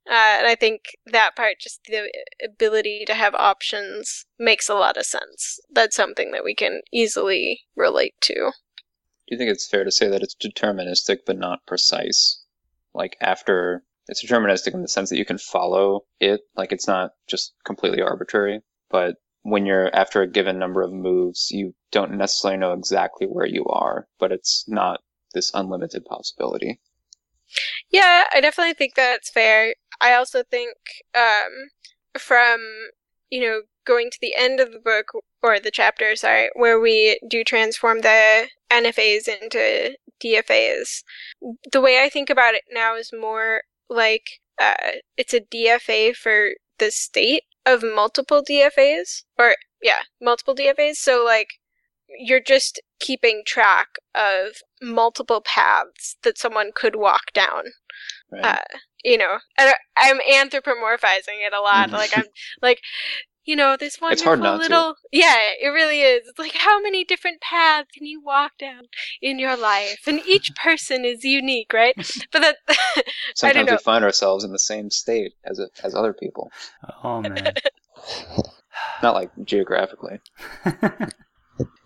Uh, 0.09 0.37
and 0.39 0.47
I 0.47 0.55
think 0.55 0.81
that 1.05 1.35
part, 1.35 1.55
just 1.59 1.81
the 1.87 2.11
ability 2.43 3.03
to 3.07 3.13
have 3.13 3.35
options, 3.35 4.25
makes 4.39 4.69
a 4.69 4.73
lot 4.75 4.97
of 4.97 5.05
sense. 5.05 5.59
That's 5.71 5.95
something 5.95 6.31
that 6.31 6.43
we 6.43 6.55
can 6.55 6.81
easily 6.93 7.61
relate 7.75 8.15
to. 8.21 8.33
do 8.33 9.33
you 9.35 9.37
think 9.37 9.51
it's 9.51 9.67
fair 9.67 9.83
to 9.83 9.91
say 9.91 10.07
that 10.07 10.23
it's 10.23 10.35
deterministic 10.35 11.17
but 11.25 11.37
not 11.37 11.65
precise 11.65 12.41
like 12.93 13.17
after 13.21 13.83
it's 14.07 14.23
deterministic 14.25 14.73
in 14.73 14.81
the 14.81 14.87
sense 14.87 15.09
that 15.09 15.17
you 15.17 15.25
can 15.25 15.37
follow 15.37 16.05
it 16.19 16.41
like 16.55 16.71
it's 16.71 16.87
not 16.87 17.11
just 17.27 17.53
completely 17.65 18.01
arbitrary 18.01 18.61
but 18.89 19.15
when 19.43 19.65
you're 19.65 19.93
after 19.93 20.21
a 20.21 20.27
given 20.31 20.57
number 20.57 20.81
of 20.81 20.93
moves 20.93 21.47
you 21.51 21.73
don't 21.91 22.13
necessarily 22.17 22.57
know 22.57 22.71
exactly 22.73 23.27
where 23.27 23.45
you 23.45 23.65
are 23.65 24.07
but 24.19 24.31
it's 24.31 24.63
not 24.67 25.01
this 25.33 25.51
unlimited 25.53 26.05
possibility 26.05 26.79
Yeah, 27.89 28.25
I 28.33 28.41
definitely 28.41 28.73
think 28.73 28.95
that's 28.95 29.29
fair. 29.29 29.75
I 30.01 30.13
also 30.13 30.43
think 30.43 30.75
um, 31.15 31.69
from, 32.17 32.59
you 33.29 33.41
know, 33.41 33.61
going 33.85 34.09
to 34.11 34.17
the 34.21 34.35
end 34.35 34.59
of 34.59 34.71
the 34.71 34.79
book, 34.79 35.07
or 35.41 35.59
the 35.59 35.71
chapter, 35.71 36.15
sorry, 36.15 36.49
where 36.55 36.79
we 36.79 37.19
do 37.27 37.43
transform 37.43 38.01
the 38.01 38.47
NFAs 38.69 39.27
into 39.27 39.95
DFAs, 40.23 41.03
the 41.71 41.81
way 41.81 42.03
I 42.03 42.09
think 42.09 42.29
about 42.29 42.53
it 42.53 42.63
now 42.71 42.95
is 42.95 43.11
more 43.17 43.61
like 43.89 44.41
uh, 44.59 44.73
it's 45.15 45.33
a 45.33 45.39
DFA 45.39 46.15
for 46.15 46.49
the 46.79 46.91
state 46.91 47.43
of 47.65 47.83
multiple 47.83 48.43
DFAs, 48.43 49.23
or 49.37 49.55
yeah, 49.81 50.01
multiple 50.21 50.55
DFAs. 50.55 50.95
So, 50.95 51.23
like, 51.23 51.59
you're 52.19 52.39
just 52.41 52.81
keeping 52.99 53.43
track 53.45 53.87
of 54.15 54.55
multiple 54.81 55.41
paths 55.41 56.17
that 56.23 56.37
someone 56.37 56.71
could 56.73 56.95
walk 56.95 57.33
down 57.33 57.63
right 58.31 58.45
uh, 58.45 58.57
you 59.03 59.17
know, 59.17 59.37
and 59.57 59.69
I- 59.69 59.75
I'm 60.09 60.19
anthropomorphizing 60.19 61.45
it 61.45 61.53
a 61.53 61.61
lot. 61.61 61.93
Like 61.93 62.11
I'm 62.15 62.25
like, 62.61 62.81
you 63.45 63.55
know, 63.55 63.77
this 63.79 63.99
wonderful 64.01 64.11
It's 64.13 64.23
hard 64.23 64.39
not 64.41 64.57
to. 64.57 64.61
little. 64.63 64.95
Yeah, 65.11 65.35
it 65.61 65.67
really 65.67 66.01
is. 66.01 66.27
It's 66.27 66.39
like 66.39 66.53
how 66.55 66.81
many 66.81 67.03
different 67.05 67.39
paths 67.41 67.87
can 67.95 68.05
you 68.05 68.21
walk 68.21 68.53
down 68.59 68.81
in 69.21 69.39
your 69.39 69.55
life, 69.55 70.01
and 70.07 70.19
each 70.27 70.53
person 70.63 71.05
is 71.05 71.23
unique, 71.23 71.71
right? 71.73 71.95
But 72.31 72.41
that 72.41 72.57
I 72.67 72.73
sometimes 73.35 73.67
don't 73.67 73.79
we 73.79 73.83
find 73.83 74.03
ourselves 74.03 74.43
in 74.43 74.51
the 74.51 74.59
same 74.59 74.89
state 74.89 75.33
as 75.45 75.59
a, 75.59 75.69
as 75.83 75.95
other 75.95 76.13
people 76.13 76.51
Oh, 77.03 77.21
man. 77.21 77.53
not 79.01 79.13
like 79.15 79.31
geographically 79.45 80.19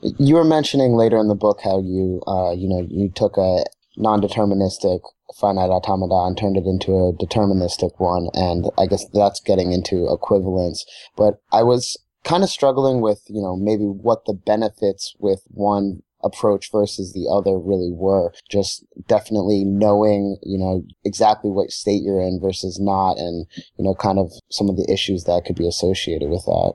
You 0.02 0.36
were 0.36 0.44
mentioning 0.44 0.96
later 0.96 1.18
in 1.18 1.28
the 1.28 1.36
book 1.36 1.60
how 1.64 1.80
you, 1.80 2.22
uh, 2.28 2.52
you 2.52 2.68
know, 2.68 2.86
you 2.90 3.10
took 3.16 3.38
a 3.38 3.64
non-deterministic 3.98 5.02
finite 5.40 5.70
automaton, 5.70 6.28
and 6.28 6.38
turned 6.38 6.58
it 6.58 6.66
into 6.66 6.92
a 6.92 7.14
deterministic 7.14 7.92
one, 7.98 8.30
and 8.34 8.70
I 8.78 8.86
guess 8.86 9.06
that's 9.14 9.40
getting 9.40 9.72
into 9.72 10.12
equivalence. 10.12 10.86
But 11.16 11.42
I 11.52 11.64
was 11.64 11.98
kind 12.24 12.44
of 12.44 12.50
struggling 12.50 13.02
with, 13.02 13.22
you 13.28 13.42
know, 13.42 13.56
maybe 13.56 13.84
what 13.84 14.26
the 14.26 14.34
benefits 14.34 15.16
with 15.20 15.44
one 15.48 16.02
approach 16.24 16.72
versus 16.72 17.14
the 17.14 17.28
other 17.32 17.58
really 17.58 17.92
were. 17.92 18.34
Just 18.50 18.86
definitely 19.08 19.64
knowing, 19.66 20.38
you 20.44 20.58
know, 20.58 20.84
exactly 21.04 21.50
what 21.50 21.72
state 21.72 22.04
you're 22.04 22.22
in 22.22 22.40
versus 22.42 22.80
not, 22.80 23.18
and, 23.18 23.48
you 23.78 23.86
know, 23.86 23.96
kind 23.96 24.20
of 24.20 24.32
some 24.50 24.70
of 24.70 24.76
the 24.76 24.88
issues 24.92 25.24
that 25.24 25.46
could 25.46 25.56
be 25.56 25.68
associated 25.68 26.30
with 26.30 26.46
that. 26.46 26.74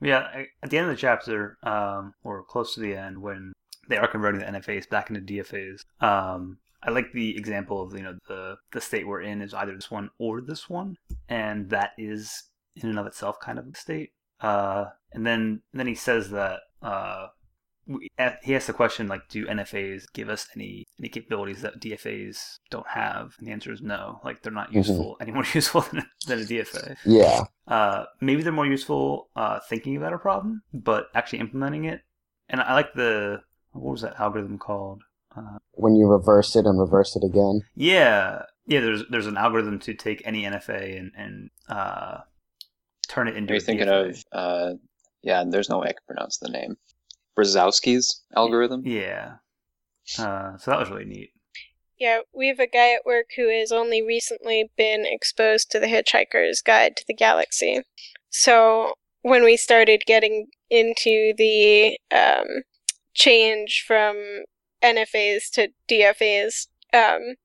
Yeah, 0.00 0.44
at 0.62 0.70
the 0.70 0.78
end 0.78 0.90
of 0.90 0.94
the 0.94 1.00
chapter, 1.00 1.56
um, 1.62 2.14
or 2.22 2.42
close 2.42 2.74
to 2.74 2.80
the 2.80 2.94
end, 2.94 3.18
when 3.18 3.52
they 3.88 3.96
are 3.96 4.08
converting 4.08 4.40
the 4.40 4.46
NFAs 4.46 4.88
back 4.88 5.10
into 5.10 5.20
DFAs, 5.20 5.80
um, 6.00 6.58
I 6.82 6.90
like 6.90 7.12
the 7.12 7.36
example 7.36 7.82
of 7.82 7.94
you 7.94 8.02
know 8.02 8.18
the 8.28 8.56
the 8.72 8.80
state 8.80 9.06
we're 9.06 9.22
in 9.22 9.42
is 9.42 9.54
either 9.54 9.74
this 9.74 9.90
one 9.90 10.10
or 10.18 10.40
this 10.40 10.68
one, 10.68 10.96
and 11.28 11.70
that 11.70 11.92
is 11.98 12.44
in 12.76 12.90
and 12.90 12.98
of 12.98 13.06
itself 13.06 13.40
kind 13.40 13.58
of 13.58 13.66
a 13.66 13.74
state. 13.74 14.10
Uh, 14.40 14.86
and 15.12 15.26
then 15.26 15.62
and 15.72 15.80
then 15.80 15.86
he 15.86 15.94
says 15.94 16.30
that 16.30 16.60
uh, 16.82 17.28
he 18.42 18.54
asked 18.54 18.66
the 18.66 18.72
question 18.72 19.06
like, 19.06 19.28
do 19.28 19.46
NFAs 19.46 20.04
give 20.12 20.28
us 20.28 20.48
any 20.54 20.86
any 20.98 21.08
capabilities 21.08 21.62
that 21.62 21.80
DFAs 21.80 22.58
don't 22.70 22.86
have? 22.88 23.34
And 23.38 23.46
the 23.46 23.52
answer 23.52 23.72
is 23.72 23.80
no. 23.80 24.20
Like 24.24 24.42
they're 24.42 24.52
not 24.52 24.68
mm-hmm. 24.68 24.78
useful 24.78 25.14
mm-hmm. 25.14 25.22
any 25.22 25.32
more 25.32 25.44
useful 25.54 25.82
than, 25.82 26.06
than 26.26 26.40
a 26.40 26.44
DFA. 26.44 26.96
Yeah. 27.04 27.44
Uh, 27.66 28.04
maybe 28.20 28.42
they're 28.42 28.52
more 28.52 28.66
useful 28.66 29.28
uh, 29.36 29.60
thinking 29.68 29.96
about 29.96 30.12
a 30.12 30.18
problem, 30.18 30.62
but 30.72 31.06
actually 31.14 31.40
implementing 31.40 31.84
it. 31.84 32.00
And 32.48 32.60
I 32.60 32.74
like 32.74 32.94
the 32.94 33.42
what 33.72 33.92
was 33.92 34.02
that 34.02 34.18
algorithm 34.18 34.58
called? 34.58 35.02
Uh, 35.36 35.58
when 35.72 35.94
you 35.94 36.06
reverse 36.06 36.56
it 36.56 36.64
and 36.64 36.80
reverse 36.80 37.14
it 37.14 37.22
again. 37.24 37.60
Yeah, 37.74 38.42
yeah. 38.66 38.80
There's 38.80 39.02
there's 39.10 39.26
an 39.26 39.36
algorithm 39.36 39.78
to 39.80 39.94
take 39.94 40.22
any 40.24 40.44
NFA 40.44 40.98
and 40.98 41.12
and 41.16 41.50
uh, 41.68 42.18
turn 43.08 43.28
it 43.28 43.36
into. 43.36 43.52
Are 43.52 43.56
you 43.56 43.60
thinking 43.60 43.86
DFA. 43.86 44.10
of? 44.10 44.24
Uh, 44.32 44.74
yeah, 45.22 45.44
there's 45.46 45.68
no 45.68 45.78
way 45.78 45.88
I 45.88 45.92
can 45.92 46.02
pronounce 46.06 46.38
the 46.38 46.48
name. 46.48 46.76
Brzozowski's 47.36 48.22
algorithm. 48.34 48.82
Yeah. 48.84 49.34
Uh, 50.18 50.56
so 50.56 50.70
that 50.70 50.80
was 50.80 50.90
really 50.90 51.04
neat. 51.04 51.30
Yeah, 51.98 52.20
we 52.34 52.48
have 52.48 52.60
a 52.60 52.66
guy 52.66 52.92
at 52.92 53.06
work 53.06 53.26
who 53.36 53.48
has 53.48 53.72
only 53.72 54.02
recently 54.02 54.70
been 54.76 55.06
exposed 55.06 55.70
to 55.70 55.78
the 55.78 55.86
Hitchhiker's 55.86 56.60
Guide 56.60 56.96
to 56.96 57.04
the 57.06 57.14
Galaxy. 57.14 57.80
So 58.28 58.94
when 59.22 59.44
we 59.44 59.56
started 59.56 60.02
getting 60.06 60.48
into 60.68 61.32
the 61.36 61.98
um, 62.14 62.62
change 63.14 63.84
from 63.86 64.44
NFAs 64.82 65.50
to 65.54 65.68
DFAs, 65.90 66.68
um, 66.92 67.36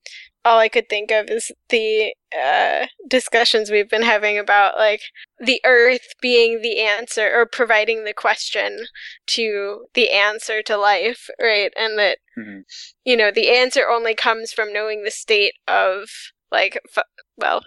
all 0.44 0.60
I 0.60 0.70
could 0.70 0.90
think 0.90 1.12
of 1.12 1.30
is 1.30 1.52
the 1.70 2.14
uh, 2.38 2.88
discussions 3.08 3.70
we've 3.70 3.90
been 3.90 4.04
having 4.04 4.38
about 4.38 4.78
like 4.78 5.02
the 5.40 5.62
Earth 5.66 6.14
being 6.22 6.62
the 6.62 6.80
answer 6.80 7.30
or 7.34 7.46
providing 7.46 8.04
the 8.04 8.14
question 8.14 8.86
to 9.28 9.86
the 9.94 10.10
answer 10.12 10.62
to 10.64 10.78
life, 10.78 11.30
right? 11.40 11.72
And 11.78 11.98
that 12.00 12.18
mm-hmm. 12.38 12.62
you 13.04 13.16
know 13.16 13.32
the 13.32 13.50
answer 13.50 13.90
only 13.90 14.16
comes 14.16 14.52
from 14.52 14.74
knowing 14.74 15.04
the 15.04 15.12
state 15.12 15.54
of 15.68 16.10
like 16.52 16.80
f- 16.96 17.04
well. 17.38 17.62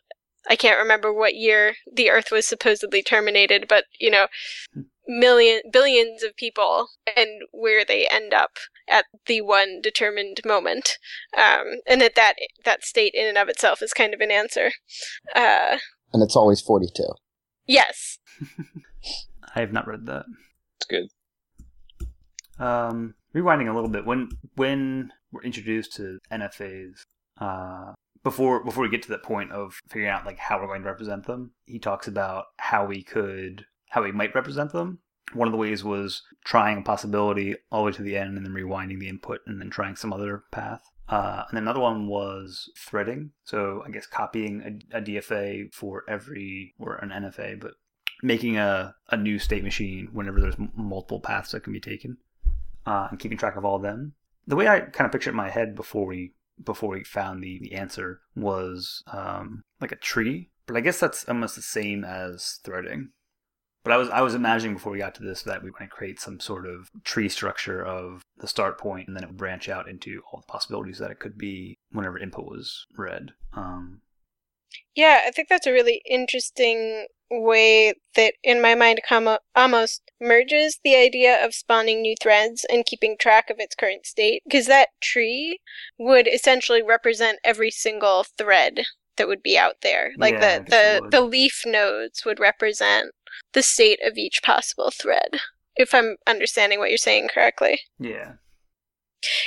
I 0.46 0.56
can't 0.56 0.78
remember 0.78 1.10
what 1.10 1.36
year 1.36 1.76
the 1.90 2.10
Earth 2.10 2.30
was 2.30 2.44
supposedly 2.44 3.02
terminated, 3.02 3.64
but 3.66 3.84
you 3.98 4.10
know, 4.10 4.26
hmm 4.74 4.82
million 5.06 5.60
billions 5.70 6.22
of 6.22 6.36
people 6.36 6.88
and 7.16 7.42
where 7.52 7.84
they 7.84 8.06
end 8.10 8.32
up 8.32 8.52
at 8.88 9.04
the 9.26 9.40
one 9.40 9.80
determined 9.82 10.40
moment. 10.44 10.98
Um, 11.36 11.80
and 11.86 12.00
that, 12.00 12.14
that 12.14 12.34
that 12.64 12.84
state 12.84 13.14
in 13.14 13.26
and 13.26 13.38
of 13.38 13.48
itself 13.48 13.82
is 13.82 13.92
kind 13.92 14.14
of 14.14 14.20
an 14.20 14.30
answer. 14.30 14.70
Uh, 15.34 15.78
and 16.12 16.22
it's 16.22 16.36
always 16.36 16.60
42 16.60 17.02
yes. 17.66 18.18
I 19.54 19.60
have 19.60 19.72
not 19.72 19.86
read 19.86 20.06
that. 20.06 20.24
It's 20.76 20.86
good. 20.86 21.08
Um, 22.58 23.14
rewinding 23.34 23.70
a 23.70 23.74
little 23.74 23.88
bit 23.88 24.06
when 24.06 24.28
when 24.54 25.10
we're 25.32 25.42
introduced 25.42 25.94
to 25.96 26.18
nfas 26.32 27.00
uh, 27.40 27.92
before 28.22 28.64
before 28.64 28.82
we 28.82 28.88
get 28.90 29.02
to 29.02 29.08
that 29.08 29.24
point 29.24 29.50
of 29.50 29.74
figuring 29.88 30.10
out 30.10 30.24
like 30.24 30.38
how 30.38 30.60
we're 30.60 30.68
going 30.68 30.82
to 30.82 30.88
represent 30.88 31.26
them 31.26 31.50
he 31.66 31.80
talks 31.80 32.06
about 32.06 32.44
how 32.58 32.86
we 32.86 33.02
could 33.02 33.64
how 33.94 34.02
we 34.02 34.10
might 34.10 34.34
represent 34.34 34.72
them. 34.72 34.98
One 35.34 35.46
of 35.46 35.52
the 35.52 35.58
ways 35.58 35.84
was 35.84 36.22
trying 36.44 36.78
a 36.78 36.82
possibility 36.82 37.54
all 37.70 37.82
the 37.82 37.86
way 37.86 37.92
to 37.92 38.02
the 38.02 38.16
end 38.16 38.36
and 38.36 38.44
then 38.44 38.52
rewinding 38.52 38.98
the 38.98 39.08
input 39.08 39.40
and 39.46 39.60
then 39.60 39.70
trying 39.70 39.94
some 39.94 40.12
other 40.12 40.42
path. 40.50 40.82
Uh, 41.08 41.44
and 41.48 41.58
another 41.58 41.78
one 41.78 42.08
was 42.08 42.70
threading. 42.76 43.30
So 43.44 43.84
I 43.86 43.90
guess 43.90 44.06
copying 44.06 44.82
a, 44.92 44.98
a, 44.98 45.00
DFA 45.00 45.72
for 45.72 46.02
every, 46.08 46.74
or 46.76 46.96
an 46.96 47.10
NFA, 47.10 47.60
but 47.60 47.74
making 48.20 48.58
a, 48.58 48.96
a 49.10 49.16
new 49.16 49.38
state 49.38 49.62
machine 49.62 50.08
whenever 50.12 50.40
there's 50.40 50.56
m- 50.58 50.72
multiple 50.74 51.20
paths 51.20 51.52
that 51.52 51.62
can 51.62 51.72
be 51.72 51.80
taken 51.80 52.16
uh, 52.86 53.08
and 53.10 53.20
keeping 53.20 53.38
track 53.38 53.56
of 53.56 53.64
all 53.64 53.76
of 53.76 53.82
them. 53.82 54.14
The 54.48 54.56
way 54.56 54.66
I 54.66 54.80
kind 54.80 55.06
of 55.06 55.12
pictured 55.12 55.30
in 55.30 55.36
my 55.36 55.50
head 55.50 55.76
before 55.76 56.06
we 56.06 56.32
before 56.62 56.90
we 56.90 57.04
found 57.04 57.42
the, 57.42 57.58
the 57.60 57.74
answer 57.74 58.20
was 58.36 59.02
um, 59.08 59.64
like 59.80 59.92
a 59.92 59.96
tree, 59.96 60.50
but 60.66 60.76
I 60.76 60.80
guess 60.80 61.00
that's 61.00 61.24
almost 61.28 61.56
the 61.56 61.62
same 61.62 62.04
as 62.04 62.60
threading. 62.62 63.10
But 63.84 63.92
I 63.92 63.96
was 63.98 64.08
I 64.08 64.22
was 64.22 64.34
imagining 64.34 64.74
before 64.74 64.92
we 64.92 64.98
got 64.98 65.14
to 65.16 65.22
this 65.22 65.42
that 65.42 65.62
we 65.62 65.70
were 65.70 65.78
going 65.78 65.90
to 65.90 65.94
create 65.94 66.18
some 66.18 66.40
sort 66.40 66.66
of 66.66 66.90
tree 67.04 67.28
structure 67.28 67.84
of 67.84 68.22
the 68.38 68.48
start 68.48 68.78
point, 68.78 69.06
and 69.06 69.16
then 69.16 69.22
it 69.22 69.28
would 69.28 69.36
branch 69.36 69.68
out 69.68 69.88
into 69.88 70.22
all 70.32 70.40
the 70.40 70.50
possibilities 70.50 70.98
that 70.98 71.10
it 71.10 71.20
could 71.20 71.36
be 71.36 71.76
whenever 71.92 72.18
input 72.18 72.46
was 72.46 72.86
read. 72.96 73.32
Um, 73.52 74.00
yeah, 74.94 75.20
I 75.26 75.30
think 75.30 75.48
that's 75.48 75.66
a 75.66 75.72
really 75.72 76.00
interesting 76.08 77.06
way 77.30 77.94
that, 78.16 78.34
in 78.42 78.62
my 78.62 78.74
mind, 78.74 79.00
almost 79.54 80.10
merges 80.20 80.78
the 80.82 80.96
idea 80.96 81.44
of 81.44 81.54
spawning 81.54 82.00
new 82.00 82.14
threads 82.20 82.64
and 82.70 82.86
keeping 82.86 83.16
track 83.18 83.50
of 83.50 83.56
its 83.58 83.74
current 83.74 84.06
state, 84.06 84.42
because 84.46 84.66
that 84.66 84.88
tree 85.02 85.60
would 85.98 86.26
essentially 86.26 86.82
represent 86.82 87.38
every 87.44 87.70
single 87.70 88.24
thread 88.38 88.84
that 89.16 89.28
would 89.28 89.42
be 89.42 89.58
out 89.58 89.76
there. 89.82 90.12
Like 90.16 90.34
yeah, 90.34 90.58
the 90.60 90.64
the, 90.64 91.08
the 91.10 91.20
leaf 91.20 91.62
nodes 91.66 92.24
would 92.24 92.40
represent 92.40 93.12
the 93.52 93.62
state 93.62 94.00
of 94.04 94.16
each 94.16 94.42
possible 94.42 94.90
thread, 94.90 95.40
if 95.76 95.94
I'm 95.94 96.16
understanding 96.26 96.78
what 96.78 96.90
you're 96.90 96.98
saying 96.98 97.28
correctly. 97.32 97.80
Yeah. 97.98 98.34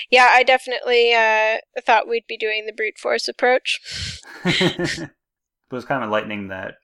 Yeah, 0.10 0.30
I 0.32 0.44
definitely 0.44 1.14
uh, 1.14 1.58
thought 1.86 2.08
we'd 2.08 2.28
be 2.28 2.38
doing 2.38 2.66
the 2.66 2.74
brute 2.74 2.98
force 2.98 3.28
approach. 3.28 3.80
but 4.44 4.52
it's 4.52 5.86
kind 5.86 6.04
of 6.04 6.08
enlightening 6.08 6.48
that 6.48 6.76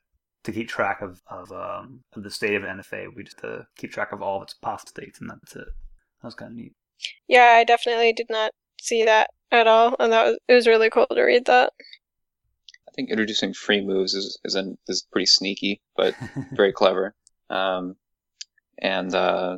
to 0.43 0.51
keep 0.51 0.67
track 0.67 1.01
of 1.01 1.21
of, 1.27 1.51
um, 1.51 2.01
of 2.15 2.23
the 2.23 2.31
state 2.31 2.55
of 2.55 2.63
NFA, 2.63 3.07
we 3.15 3.23
just 3.23 3.39
to 3.39 3.65
keep 3.77 3.91
track 3.91 4.11
of 4.11 4.21
all 4.21 4.37
of 4.37 4.43
its 4.43 4.53
past 4.53 4.89
states, 4.89 5.19
and 5.19 5.29
that's 5.29 5.55
it. 5.55 5.67
That 6.21 6.27
was 6.27 6.35
kind 6.35 6.51
of 6.51 6.57
neat. 6.57 6.73
Yeah, 7.27 7.55
I 7.57 7.63
definitely 7.63 8.13
did 8.13 8.27
not 8.29 8.51
see 8.81 9.03
that 9.03 9.29
at 9.51 9.67
all, 9.67 9.95
and 9.99 10.11
that 10.11 10.25
was 10.25 10.37
it 10.47 10.53
was 10.53 10.67
really 10.67 10.89
cool 10.89 11.07
to 11.07 11.21
read 11.21 11.45
that. 11.45 11.71
I 12.93 12.95
think 12.95 13.09
introducing 13.09 13.53
free 13.53 13.83
moves 13.83 14.13
is 14.13 14.39
is, 14.43 14.53
an, 14.53 14.77
is 14.87 15.05
pretty 15.11 15.25
sneaky, 15.25 15.81
but 15.95 16.15
very 16.51 16.71
clever. 16.71 17.15
Um, 17.49 17.95
and 18.77 19.13
uh, 19.15 19.57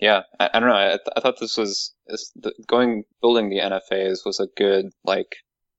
yeah, 0.00 0.22
I, 0.40 0.50
I, 0.54 0.60
don't 0.60 0.68
know. 0.70 0.76
I, 0.76 0.88
th- 0.88 1.14
I 1.14 1.20
thought 1.20 1.40
this 1.40 1.58
was 1.58 1.94
this, 2.06 2.32
the, 2.36 2.52
going 2.66 3.04
building 3.20 3.50
the 3.50 3.58
NFAs 3.58 4.24
was 4.24 4.40
a 4.40 4.48
good 4.56 4.86
like 5.04 5.36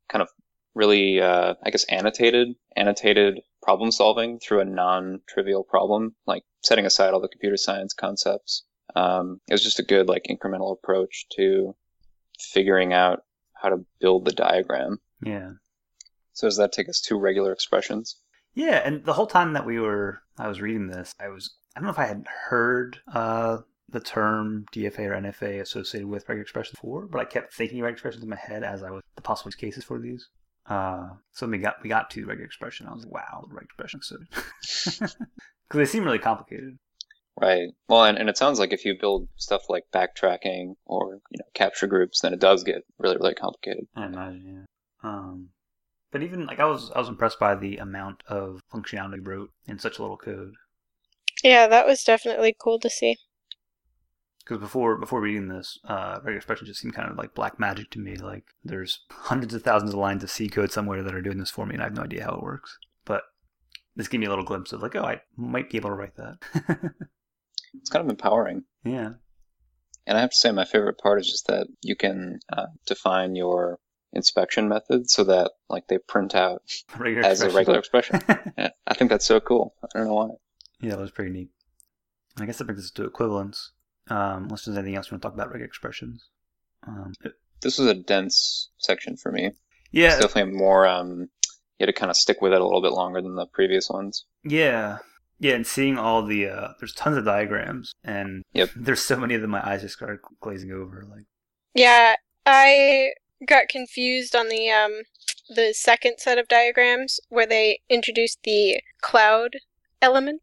kind 0.09 0.21
of 0.21 0.29
really 0.75 1.19
uh, 1.19 1.55
I 1.63 1.71
guess 1.71 1.85
annotated 1.85 2.49
annotated 2.75 3.39
problem 3.63 3.91
solving 3.91 4.39
through 4.39 4.59
a 4.59 4.65
non-trivial 4.65 5.63
problem, 5.63 6.15
like 6.27 6.43
setting 6.63 6.85
aside 6.85 7.13
all 7.13 7.21
the 7.21 7.27
computer 7.29 7.57
science 7.57 7.93
concepts. 7.93 8.63
Um, 8.95 9.41
it 9.47 9.53
was 9.53 9.63
just 9.63 9.79
a 9.79 9.83
good 9.83 10.07
like 10.07 10.27
incremental 10.29 10.71
approach 10.73 11.25
to 11.35 11.75
figuring 12.39 12.93
out 12.93 13.23
how 13.53 13.69
to 13.69 13.85
build 13.99 14.25
the 14.25 14.33
diagram. 14.33 14.99
Yeah. 15.23 15.53
So 16.39 16.47
does 16.47 16.55
that 16.55 16.71
take 16.71 16.87
us 16.87 17.01
to 17.01 17.19
regular 17.19 17.51
expressions? 17.51 18.15
Yeah, 18.53 18.81
and 18.85 19.03
the 19.03 19.11
whole 19.11 19.27
time 19.27 19.51
that 19.53 19.65
we 19.65 19.77
were, 19.77 20.21
I 20.37 20.47
was 20.47 20.61
reading 20.61 20.87
this, 20.87 21.13
I 21.19 21.27
was, 21.27 21.53
I 21.75 21.81
don't 21.81 21.87
know 21.87 21.91
if 21.91 21.99
I 21.99 22.05
had 22.05 22.25
heard 22.47 22.97
uh, 23.13 23.57
the 23.89 23.99
term 23.99 24.65
DFA 24.73 24.99
or 24.99 25.21
NFA 25.21 25.59
associated 25.59 26.07
with 26.07 26.29
regular 26.29 26.43
expressions 26.43 26.79
before, 26.79 27.07
but 27.07 27.19
I 27.19 27.25
kept 27.25 27.53
thinking 27.53 27.79
regular 27.81 27.91
expressions 27.91 28.23
in 28.23 28.29
my 28.29 28.37
head 28.37 28.63
as 28.63 28.83
I 28.83 28.89
was 28.89 29.03
the 29.17 29.21
possible 29.21 29.51
cases 29.51 29.83
for 29.83 29.99
these. 29.99 30.29
Uh, 30.65 31.09
so 31.33 31.45
we 31.45 31.57
got 31.57 31.83
we 31.83 31.89
got 31.89 32.09
to 32.11 32.25
regular 32.25 32.45
expression. 32.45 32.87
I 32.87 32.93
was 32.93 33.03
like, 33.03 33.15
wow, 33.15 33.43
regular 33.49 33.63
expression. 33.63 34.01
So 34.01 34.15
because 35.09 35.09
they 35.73 35.83
seem 35.83 36.05
really 36.05 36.19
complicated. 36.19 36.77
Right. 37.37 37.67
Well, 37.89 38.05
and, 38.05 38.17
and 38.17 38.29
it 38.29 38.37
sounds 38.37 38.59
like 38.59 38.71
if 38.71 38.85
you 38.85 38.95
build 38.97 39.27
stuff 39.35 39.63
like 39.67 39.83
backtracking 39.93 40.75
or 40.85 41.19
you 41.31 41.37
know 41.37 41.49
capture 41.53 41.87
groups, 41.87 42.21
then 42.21 42.31
it 42.31 42.39
does 42.39 42.63
get 42.63 42.85
really 42.97 43.17
really 43.17 43.35
complicated. 43.35 43.87
I 43.93 44.05
imagine. 44.05 44.65
Yeah. 45.03 45.09
Um, 45.09 45.49
but 46.11 46.23
even 46.23 46.45
like 46.45 46.59
I 46.59 46.65
was 46.65 46.91
I 46.91 46.99
was 46.99 47.09
impressed 47.09 47.39
by 47.39 47.55
the 47.55 47.77
amount 47.77 48.23
of 48.27 48.61
functionality 48.73 49.25
wrote 49.25 49.51
in 49.67 49.79
such 49.79 49.99
a 49.99 50.01
little 50.01 50.17
code. 50.17 50.53
Yeah, 51.43 51.67
that 51.67 51.85
was 51.87 52.03
definitely 52.03 52.55
cool 52.59 52.79
to 52.79 52.89
see. 52.89 53.17
because 54.39 54.59
before 54.59 54.97
before 54.97 55.21
reading 55.21 55.47
this, 55.47 55.79
uh, 55.85 56.15
regular 56.17 56.37
expression 56.37 56.67
just 56.67 56.81
seemed 56.81 56.93
kind 56.95 57.09
of 57.09 57.17
like 57.17 57.33
black 57.35 57.59
magic 57.59 57.89
to 57.91 57.99
me. 57.99 58.15
Like 58.15 58.43
there's 58.63 59.01
hundreds 59.11 59.53
of 59.53 59.63
thousands 59.63 59.93
of 59.93 59.99
lines 59.99 60.23
of 60.23 60.31
C 60.31 60.49
code 60.49 60.71
somewhere 60.71 61.03
that 61.03 61.15
are 61.15 61.21
doing 61.21 61.37
this 61.37 61.51
for 61.51 61.65
me, 61.65 61.73
and 61.75 61.81
I 61.81 61.85
have 61.85 61.95
no 61.95 62.03
idea 62.03 62.25
how 62.25 62.35
it 62.35 62.43
works. 62.43 62.77
But 63.05 63.23
this 63.95 64.07
gave 64.07 64.19
me 64.19 64.25
a 64.27 64.29
little 64.29 64.45
glimpse 64.45 64.73
of 64.73 64.81
like, 64.81 64.95
oh, 64.95 65.03
I 65.03 65.21
might 65.37 65.69
be 65.69 65.77
able 65.77 65.89
to 65.89 65.95
write 65.95 66.15
that. 66.15 66.91
It's 67.75 67.89
kind 67.91 68.03
of 68.03 68.09
empowering. 68.09 68.63
yeah, 68.83 69.11
And 70.07 70.17
I 70.17 70.21
have 70.21 70.31
to 70.31 70.35
say, 70.35 70.51
my 70.51 70.65
favorite 70.65 70.97
part 70.97 71.19
is 71.19 71.29
just 71.29 71.45
that 71.47 71.67
you 71.83 71.95
can 71.95 72.39
uh, 72.51 72.65
define 72.87 73.35
your 73.35 73.77
inspection 74.13 74.67
method 74.67 75.09
so 75.09 75.23
that 75.25 75.51
like 75.69 75.87
they 75.87 75.97
print 75.97 76.33
out 76.35 76.63
regular 76.97 77.27
as 77.27 77.41
a 77.41 77.49
regular 77.49 77.79
expression. 77.79 78.19
Yeah, 78.57 78.69
I 78.87 78.93
think 78.95 79.09
that's 79.11 79.25
so 79.25 79.39
cool. 79.39 79.75
I 79.83 79.97
don't 79.99 80.07
know 80.07 80.13
why. 80.15 80.29
yeah, 80.81 80.91
that 80.95 80.99
was 81.01 81.11
pretty 81.11 81.31
neat. 81.31 81.49
I 82.39 82.45
guess 82.45 82.57
that 82.57 82.65
brings 82.65 82.83
us 82.83 82.91
to 82.91 83.05
equivalence. 83.05 83.71
Um, 84.09 84.43
unless 84.45 84.65
there's 84.65 84.77
anything 84.77 84.95
else 84.95 85.07
you 85.11 85.15
want 85.15 85.21
to 85.21 85.27
talk 85.27 85.35
about 85.35 85.47
regular 85.49 85.67
expressions. 85.67 86.29
Um, 86.87 87.13
This 87.61 87.77
was 87.77 87.87
a 87.89 87.93
dense 87.93 88.69
section 88.77 89.17
for 89.17 89.31
me. 89.31 89.51
yeah, 89.91 90.13
It's 90.13 90.21
definitely 90.21 90.53
more. 90.53 90.87
Um, 90.87 91.29
you 91.77 91.85
had 91.85 91.87
to 91.87 91.93
kind 91.93 92.09
of 92.09 92.17
stick 92.17 92.41
with 92.41 92.51
it 92.53 92.59
a 92.61 92.63
little 92.65 92.81
bit 92.81 92.93
longer 92.93 93.21
than 93.21 93.35
the 93.35 93.45
previous 93.45 93.89
ones. 93.89 94.25
Yeah. 94.43 94.97
Yeah, 95.39 95.53
and 95.53 95.65
seeing 95.67 95.97
all 95.97 96.25
the 96.25 96.47
uh 96.47 96.67
there's 96.79 96.93
tons 96.93 97.15
of 97.17 97.23
diagrams 97.25 97.93
and 98.03 98.43
Yep. 98.53 98.71
there's 98.75 99.01
so 99.01 99.15
many 99.17 99.35
of 99.35 99.41
them 99.41 99.51
my 99.51 99.65
eyes 99.65 99.81
just 99.83 99.95
started 99.95 100.19
glazing 100.41 100.71
over 100.71 101.05
like 101.09 101.23
Yeah, 101.75 102.15
I 102.45 103.11
got 103.45 103.69
confused 103.69 104.35
on 104.35 104.49
the 104.49 104.69
um 104.69 105.03
the 105.49 105.73
second 105.73 106.19
set 106.19 106.37
of 106.37 106.47
diagrams 106.47 107.19
where 107.29 107.45
they 107.47 107.79
introduced 107.89 108.39
the 108.43 108.81
cloud 109.01 109.57
element. 110.01 110.41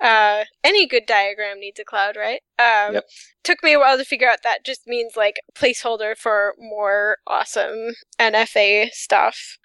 Uh 0.00 0.44
any 0.62 0.86
good 0.86 1.06
diagram 1.06 1.60
needs 1.60 1.80
a 1.80 1.84
cloud, 1.84 2.16
right? 2.16 2.42
Um 2.58 2.94
Yep. 2.94 3.04
took 3.42 3.62
me 3.62 3.72
a 3.74 3.78
while 3.78 3.96
to 3.98 4.04
figure 4.04 4.28
out 4.28 4.42
that 4.42 4.64
just 4.64 4.86
means 4.86 5.16
like 5.16 5.40
placeholder 5.54 6.16
for 6.16 6.54
more 6.58 7.18
awesome 7.26 7.94
NFA 8.18 8.90
stuff. 8.92 9.58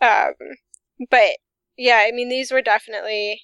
Um 0.00 0.34
but 1.10 1.36
yeah, 1.76 2.04
I 2.06 2.12
mean 2.12 2.28
these 2.28 2.50
were 2.50 2.62
definitely 2.62 3.42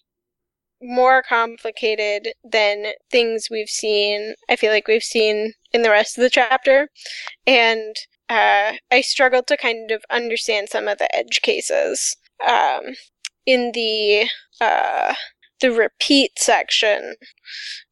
more 0.80 1.22
complicated 1.22 2.32
than 2.44 2.92
things 3.10 3.48
we've 3.50 3.68
seen. 3.68 4.34
I 4.48 4.56
feel 4.56 4.72
like 4.72 4.88
we've 4.88 5.02
seen 5.02 5.54
in 5.72 5.82
the 5.82 5.90
rest 5.90 6.18
of 6.18 6.22
the 6.22 6.30
chapter, 6.30 6.88
and 7.46 7.96
uh, 8.32 8.76
I 8.90 9.00
struggled 9.02 9.46
to 9.48 9.56
kind 9.56 9.90
of 9.90 10.04
understand 10.10 10.68
some 10.70 10.88
of 10.88 10.98
the 10.98 11.14
edge 11.14 11.40
cases. 11.42 12.16
Um, 12.46 12.94
in 13.44 13.72
the 13.74 14.28
uh, 14.60 15.14
the 15.60 15.70
repeat 15.70 16.32
section, 16.38 17.16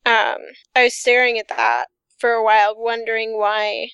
um, 0.07 0.39
I 0.75 0.85
was 0.85 0.95
staring 0.95 1.39
at 1.39 1.49
that 1.49 1.87
for 2.19 2.31
a 2.31 2.43
while, 2.43 2.75
wondering 2.77 3.39
why 3.39 3.91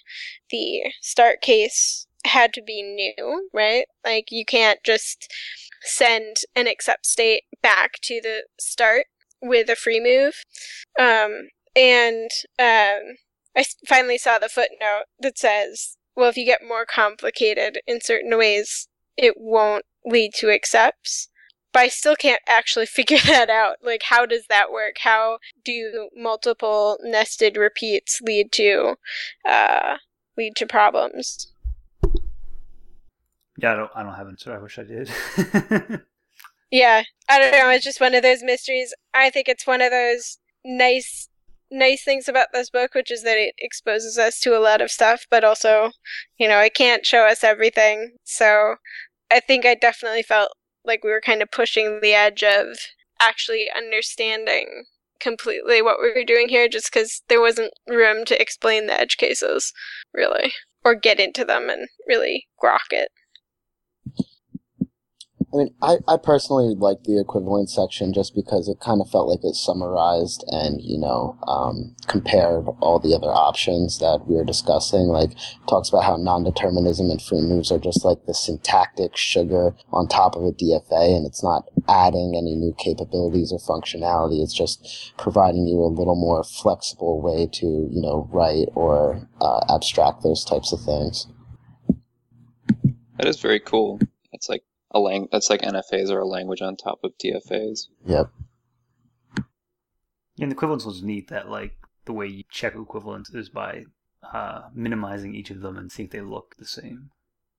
the 0.50 0.92
start 1.00 1.40
case 1.40 2.06
had 2.24 2.52
to 2.54 2.62
be 2.62 2.82
new, 2.82 3.48
right? 3.52 3.86
Like 4.04 4.26
you 4.30 4.44
can't 4.44 4.80
just 4.84 5.32
send 5.82 6.36
an 6.54 6.66
accept 6.66 7.06
state 7.06 7.44
back 7.62 7.94
to 8.02 8.20
the 8.22 8.44
start 8.58 9.06
with 9.42 9.68
a 9.68 9.76
free 9.76 10.00
move. 10.00 10.42
Um, 10.98 11.48
and 11.74 12.30
um, 12.58 13.16
I 13.56 13.64
finally 13.86 14.18
saw 14.18 14.38
the 14.38 14.48
footnote 14.48 15.04
that 15.20 15.38
says, 15.38 15.96
well, 16.16 16.28
if 16.28 16.36
you 16.36 16.44
get 16.44 16.66
more 16.66 16.86
complicated 16.86 17.78
in 17.86 18.00
certain 18.00 18.36
ways, 18.36 18.88
it 19.16 19.34
won't 19.36 19.84
lead 20.04 20.34
to 20.34 20.50
accepts. 20.50 21.28
But 21.72 21.80
I 21.80 21.88
still 21.88 22.16
can't 22.16 22.40
actually 22.48 22.86
figure 22.98 23.18
that 23.26 23.50
out. 23.50 23.76
Like, 23.82 24.04
how 24.04 24.26
does 24.26 24.46
that 24.48 24.72
work? 24.72 24.96
How 25.00 25.38
do 25.64 26.08
multiple 26.16 26.98
nested 27.02 27.56
repeats 27.56 28.20
lead 28.22 28.50
to 28.52 28.96
uh, 29.48 29.96
lead 30.36 30.56
to 30.56 30.66
problems? 30.66 31.52
Yeah, 33.58 33.72
I 33.72 33.76
don't 33.76 33.90
I 33.94 34.02
don't 34.02 34.14
have 34.14 34.26
an 34.26 34.32
answer. 34.32 34.54
I 34.54 34.58
wish 34.58 34.78
I 34.78 34.82
did. 34.82 36.02
Yeah, 36.70 37.04
I 37.28 37.38
don't 37.38 37.52
know. 37.52 37.70
It's 37.70 37.84
just 37.84 38.00
one 38.00 38.14
of 38.14 38.22
those 38.22 38.42
mysteries. 38.42 38.92
I 39.14 39.30
think 39.30 39.48
it's 39.48 39.66
one 39.66 39.80
of 39.80 39.90
those 39.90 40.38
nice, 40.64 41.28
nice 41.70 42.04
things 42.04 42.28
about 42.28 42.48
this 42.52 42.70
book, 42.70 42.94
which 42.94 43.10
is 43.10 43.22
that 43.22 43.36
it 43.36 43.54
exposes 43.58 44.18
us 44.18 44.40
to 44.40 44.56
a 44.56 44.60
lot 44.60 44.80
of 44.80 44.90
stuff, 44.90 45.26
but 45.30 45.44
also, 45.44 45.90
you 46.38 46.48
know, 46.48 46.60
it 46.60 46.74
can't 46.74 47.06
show 47.06 47.26
us 47.26 47.42
everything. 47.42 48.12
So 48.24 48.76
I 49.30 49.40
think 49.40 49.64
I 49.66 49.74
definitely 49.74 50.22
felt 50.22 50.50
like 50.84 51.02
we 51.02 51.10
were 51.10 51.20
kind 51.20 51.42
of 51.42 51.50
pushing 51.50 52.00
the 52.00 52.14
edge 52.14 52.42
of 52.42 52.78
actually 53.20 53.66
understanding 53.76 54.84
completely 55.18 55.82
what 55.82 55.96
we 56.00 56.12
were 56.12 56.24
doing 56.24 56.48
here, 56.48 56.68
just 56.68 56.92
because 56.92 57.22
there 57.28 57.40
wasn't 57.40 57.72
room 57.88 58.24
to 58.26 58.40
explain 58.40 58.86
the 58.86 58.98
edge 58.98 59.16
cases, 59.16 59.72
really, 60.12 60.52
or 60.84 60.94
get 60.94 61.18
into 61.18 61.44
them 61.44 61.68
and 61.70 61.88
really 62.06 62.46
grok 62.62 62.92
it. 62.92 63.08
I 65.56 65.58
mean, 65.58 65.74
I, 65.80 65.96
I 66.06 66.16
personally 66.18 66.74
like 66.76 67.04
the 67.04 67.18
equivalent 67.18 67.70
section 67.70 68.12
just 68.12 68.34
because 68.34 68.68
it 68.68 68.78
kind 68.78 69.00
of 69.00 69.08
felt 69.08 69.26
like 69.26 69.42
it 69.42 69.54
summarized 69.54 70.44
and, 70.48 70.82
you 70.82 70.98
know, 70.98 71.38
um, 71.48 71.96
compared 72.06 72.66
all 72.80 72.98
the 72.98 73.14
other 73.14 73.32
options 73.32 73.98
that 74.00 74.26
we 74.26 74.36
were 74.36 74.44
discussing. 74.44 75.06
Like, 75.06 75.30
talks 75.66 75.88
about 75.88 76.04
how 76.04 76.16
non-determinism 76.16 77.08
and 77.08 77.22
free 77.22 77.40
moves 77.40 77.72
are 77.72 77.78
just 77.78 78.04
like 78.04 78.18
the 78.26 78.34
syntactic 78.34 79.16
sugar 79.16 79.74
on 79.94 80.08
top 80.08 80.36
of 80.36 80.44
a 80.44 80.52
DFA 80.52 81.16
and 81.16 81.26
it's 81.26 81.42
not 81.42 81.64
adding 81.88 82.34
any 82.36 82.54
new 82.54 82.74
capabilities 82.76 83.50
or 83.50 83.58
functionality. 83.58 84.42
It's 84.42 84.52
just 84.52 85.14
providing 85.16 85.66
you 85.66 85.80
a 85.80 85.88
little 85.88 86.16
more 86.16 86.44
flexible 86.44 87.22
way 87.22 87.48
to, 87.54 87.66
you 87.66 88.02
know, 88.02 88.28
write 88.30 88.68
or 88.74 89.26
uh, 89.40 89.60
abstract 89.74 90.22
those 90.22 90.44
types 90.44 90.70
of 90.74 90.82
things. 90.82 91.28
That 93.16 93.26
is 93.26 93.40
very 93.40 93.60
cool. 93.60 94.00
It's 94.34 94.50
like 94.50 94.62
a 94.96 94.98
lang. 94.98 95.28
That's 95.30 95.50
like 95.50 95.62
NFAs 95.62 96.10
are 96.10 96.20
a 96.20 96.26
language 96.26 96.62
on 96.62 96.76
top 96.76 97.00
of 97.04 97.12
DFAs. 97.18 97.88
Yep. 98.06 98.30
And 100.38 100.50
the 100.50 100.54
equivalence 100.54 100.84
was 100.84 101.02
neat 101.02 101.28
that 101.28 101.48
like 101.48 101.76
the 102.04 102.12
way 102.12 102.26
you 102.26 102.44
check 102.50 102.74
equivalence 102.74 103.30
is 103.30 103.48
by 103.48 103.84
uh, 104.32 104.62
minimizing 104.74 105.34
each 105.34 105.50
of 105.50 105.60
them 105.60 105.76
and 105.76 105.90
see 105.90 106.04
if 106.04 106.10
they 106.10 106.20
look 106.20 106.56
the 106.58 106.66
same. 106.66 107.10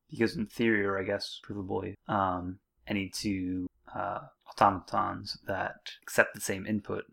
Because 0.09 0.35
in 0.35 0.45
theory, 0.45 0.85
or 0.85 0.97
I 0.97 1.03
guess 1.03 1.39
provably, 1.45 1.95
um, 2.07 2.59
any 2.87 3.09
two 3.09 3.67
uh, 3.93 4.19
automatons 4.49 5.37
that 5.47 5.75
accept 6.01 6.33
the 6.33 6.41
same 6.41 6.65
input, 6.65 7.03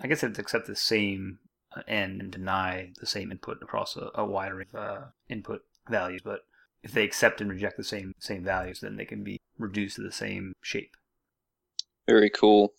I 0.00 0.08
guess 0.08 0.22
if 0.22 0.34
they 0.34 0.40
accept 0.40 0.66
the 0.66 0.74
same 0.74 1.38
uh, 1.76 1.82
end 1.86 2.20
and 2.20 2.30
deny 2.30 2.92
the 2.98 3.06
same 3.06 3.30
input 3.30 3.62
across 3.62 3.96
a, 3.96 4.10
a 4.14 4.24
wide 4.24 4.52
array 4.52 4.64
of 4.72 4.80
uh, 4.80 5.00
input 5.28 5.62
values, 5.88 6.22
but 6.24 6.40
if 6.84 6.92
they 6.92 7.02
accept 7.02 7.40
and 7.40 7.50
reject 7.50 7.76
the 7.76 7.84
same 7.84 8.12
same 8.18 8.44
values, 8.44 8.80
then 8.80 8.96
they 8.96 9.04
can 9.04 9.24
be 9.24 9.40
reduced 9.58 9.96
to 9.96 10.02
the 10.02 10.12
same 10.12 10.52
shape. 10.62 10.96
Very 12.06 12.30
cool. 12.30 12.74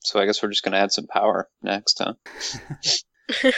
So 0.00 0.20
I 0.20 0.26
guess 0.26 0.42
we're 0.42 0.50
just 0.50 0.62
gonna 0.62 0.76
add 0.76 0.92
some 0.92 1.06
power 1.06 1.48
next, 1.62 2.00
huh? 2.00 2.14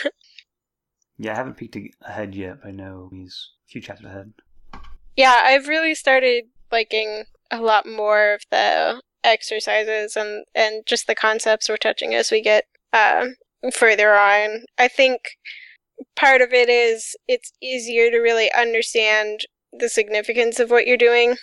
Yeah, 1.16 1.32
I 1.32 1.36
haven't 1.36 1.56
peeked 1.56 1.76
ahead 2.02 2.34
yet, 2.34 2.58
but 2.62 2.68
I 2.68 2.72
know 2.72 3.08
he's 3.12 3.50
a 3.66 3.70
few 3.70 3.80
chapters 3.80 4.06
ahead. 4.06 4.32
Yeah, 5.16 5.42
I've 5.44 5.68
really 5.68 5.94
started 5.94 6.44
liking 6.72 7.24
a 7.50 7.60
lot 7.60 7.86
more 7.86 8.34
of 8.34 8.42
the 8.50 9.00
exercises 9.22 10.16
and 10.16 10.44
and 10.54 10.84
just 10.86 11.06
the 11.06 11.14
concepts 11.14 11.68
we're 11.68 11.76
touching 11.76 12.14
as 12.14 12.30
we 12.30 12.42
get 12.42 12.64
uh, 12.92 13.26
further 13.72 14.14
on. 14.14 14.64
I 14.76 14.88
think 14.88 15.20
part 16.16 16.40
of 16.40 16.52
it 16.52 16.68
is 16.68 17.16
it's 17.28 17.52
easier 17.62 18.10
to 18.10 18.18
really 18.18 18.50
understand 18.52 19.40
the 19.72 19.88
significance 19.88 20.60
of 20.60 20.70
what 20.70 20.86
you're 20.86 20.96
doing 20.96 21.36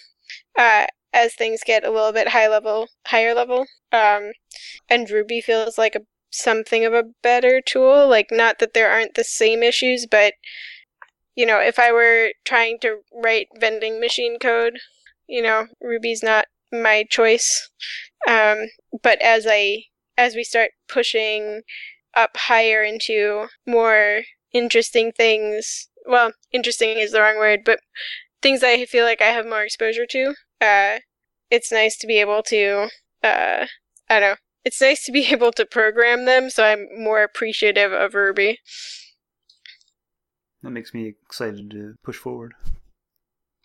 uh, 0.58 0.86
as 1.13 1.34
things 1.34 1.62
get 1.65 1.86
a 1.86 1.91
little 1.91 2.12
bit 2.12 2.30
high 2.30 2.47
level, 2.47 2.88
higher 3.08 3.34
level. 3.34 3.65
Um, 3.91 4.32
and 4.89 5.10
Ruby 5.10 5.41
feels 5.41 5.78
like 5.78 5.95
a 5.95 6.02
something 6.32 6.86
of 6.86 6.93
a 6.93 7.04
better 7.21 7.62
tool. 7.62 8.08
Like, 8.08 8.28
not 8.32 8.60
that 8.60 8.74
there 8.74 8.89
aren't 8.91 9.15
the 9.15 9.24
same 9.24 9.63
issues, 9.63 10.08
but 10.10 10.34
you 11.36 11.45
know, 11.45 11.60
if 11.60 11.80
I 11.80 11.91
were 11.91 12.34
trying 12.45 12.78
to 12.80 13.00
write 13.13 13.47
vending 13.60 14.00
machine 14.00 14.38
code, 14.39 14.80
you 15.28 15.41
know, 15.41 15.67
Ruby's 15.82 16.21
not 16.21 16.45
my 16.71 17.06
choice. 17.10 17.69
Um, 18.28 18.67
but 19.02 19.21
as 19.21 19.45
I 19.50 19.84
as 20.17 20.36
we 20.36 20.43
start 20.43 20.71
pushing 20.88 21.62
up 22.15 22.32
higher 22.36 22.84
into 22.84 23.47
more 23.65 24.24
interesting 24.53 25.11
things, 25.11 25.89
well, 26.05 26.31
interesting 26.51 26.97
is 26.97 27.11
the 27.11 27.21
wrong 27.21 27.37
word, 27.37 27.61
but 27.65 27.79
things 28.41 28.63
I 28.63 28.85
feel 28.85 29.05
like 29.05 29.21
I 29.21 29.27
have 29.27 29.45
more 29.45 29.63
exposure 29.63 30.05
to, 30.07 30.33
uh, 30.59 30.99
it's 31.49 31.71
nice 31.71 31.97
to 31.97 32.07
be 32.07 32.19
able 32.19 32.43
to, 32.43 32.89
uh, 33.23 33.67
I 34.09 34.19
don't 34.19 34.21
know, 34.21 34.35
it's 34.63 34.81
nice 34.81 35.03
to 35.05 35.11
be 35.11 35.25
able 35.31 35.51
to 35.53 35.65
program 35.65 36.25
them, 36.25 36.49
so 36.49 36.63
I'm 36.63 36.87
more 36.97 37.23
appreciative 37.23 37.91
of 37.91 38.13
Ruby. 38.13 38.59
That 40.63 40.71
makes 40.71 40.93
me 40.93 41.13
excited 41.25 41.71
to 41.71 41.95
push 42.03 42.17
forward. 42.17 42.53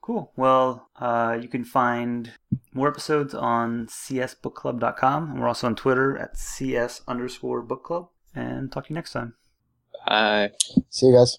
Cool. 0.07 0.31
Well, 0.37 0.89
uh, 1.01 1.37
you 1.41 1.49
can 1.49 1.65
find 1.65 2.33
more 2.73 2.89
episodes 2.89 3.35
on 3.35 3.87
csbookclub.com. 3.89 5.31
And 5.31 5.41
we're 5.41 5.49
also 5.49 5.67
on 5.67 5.75
Twitter 5.75 6.17
at 6.17 6.39
cs 6.39 7.03
underscore 7.09 7.61
book 7.63 7.83
club. 7.83 8.09
And 8.33 8.71
talk 8.71 8.85
to 8.85 8.91
you 8.91 8.95
next 8.95 9.13
time. 9.13 9.35
Bye. 10.07 10.53
See 10.91 11.07
you 11.07 11.13
guys. 11.15 11.39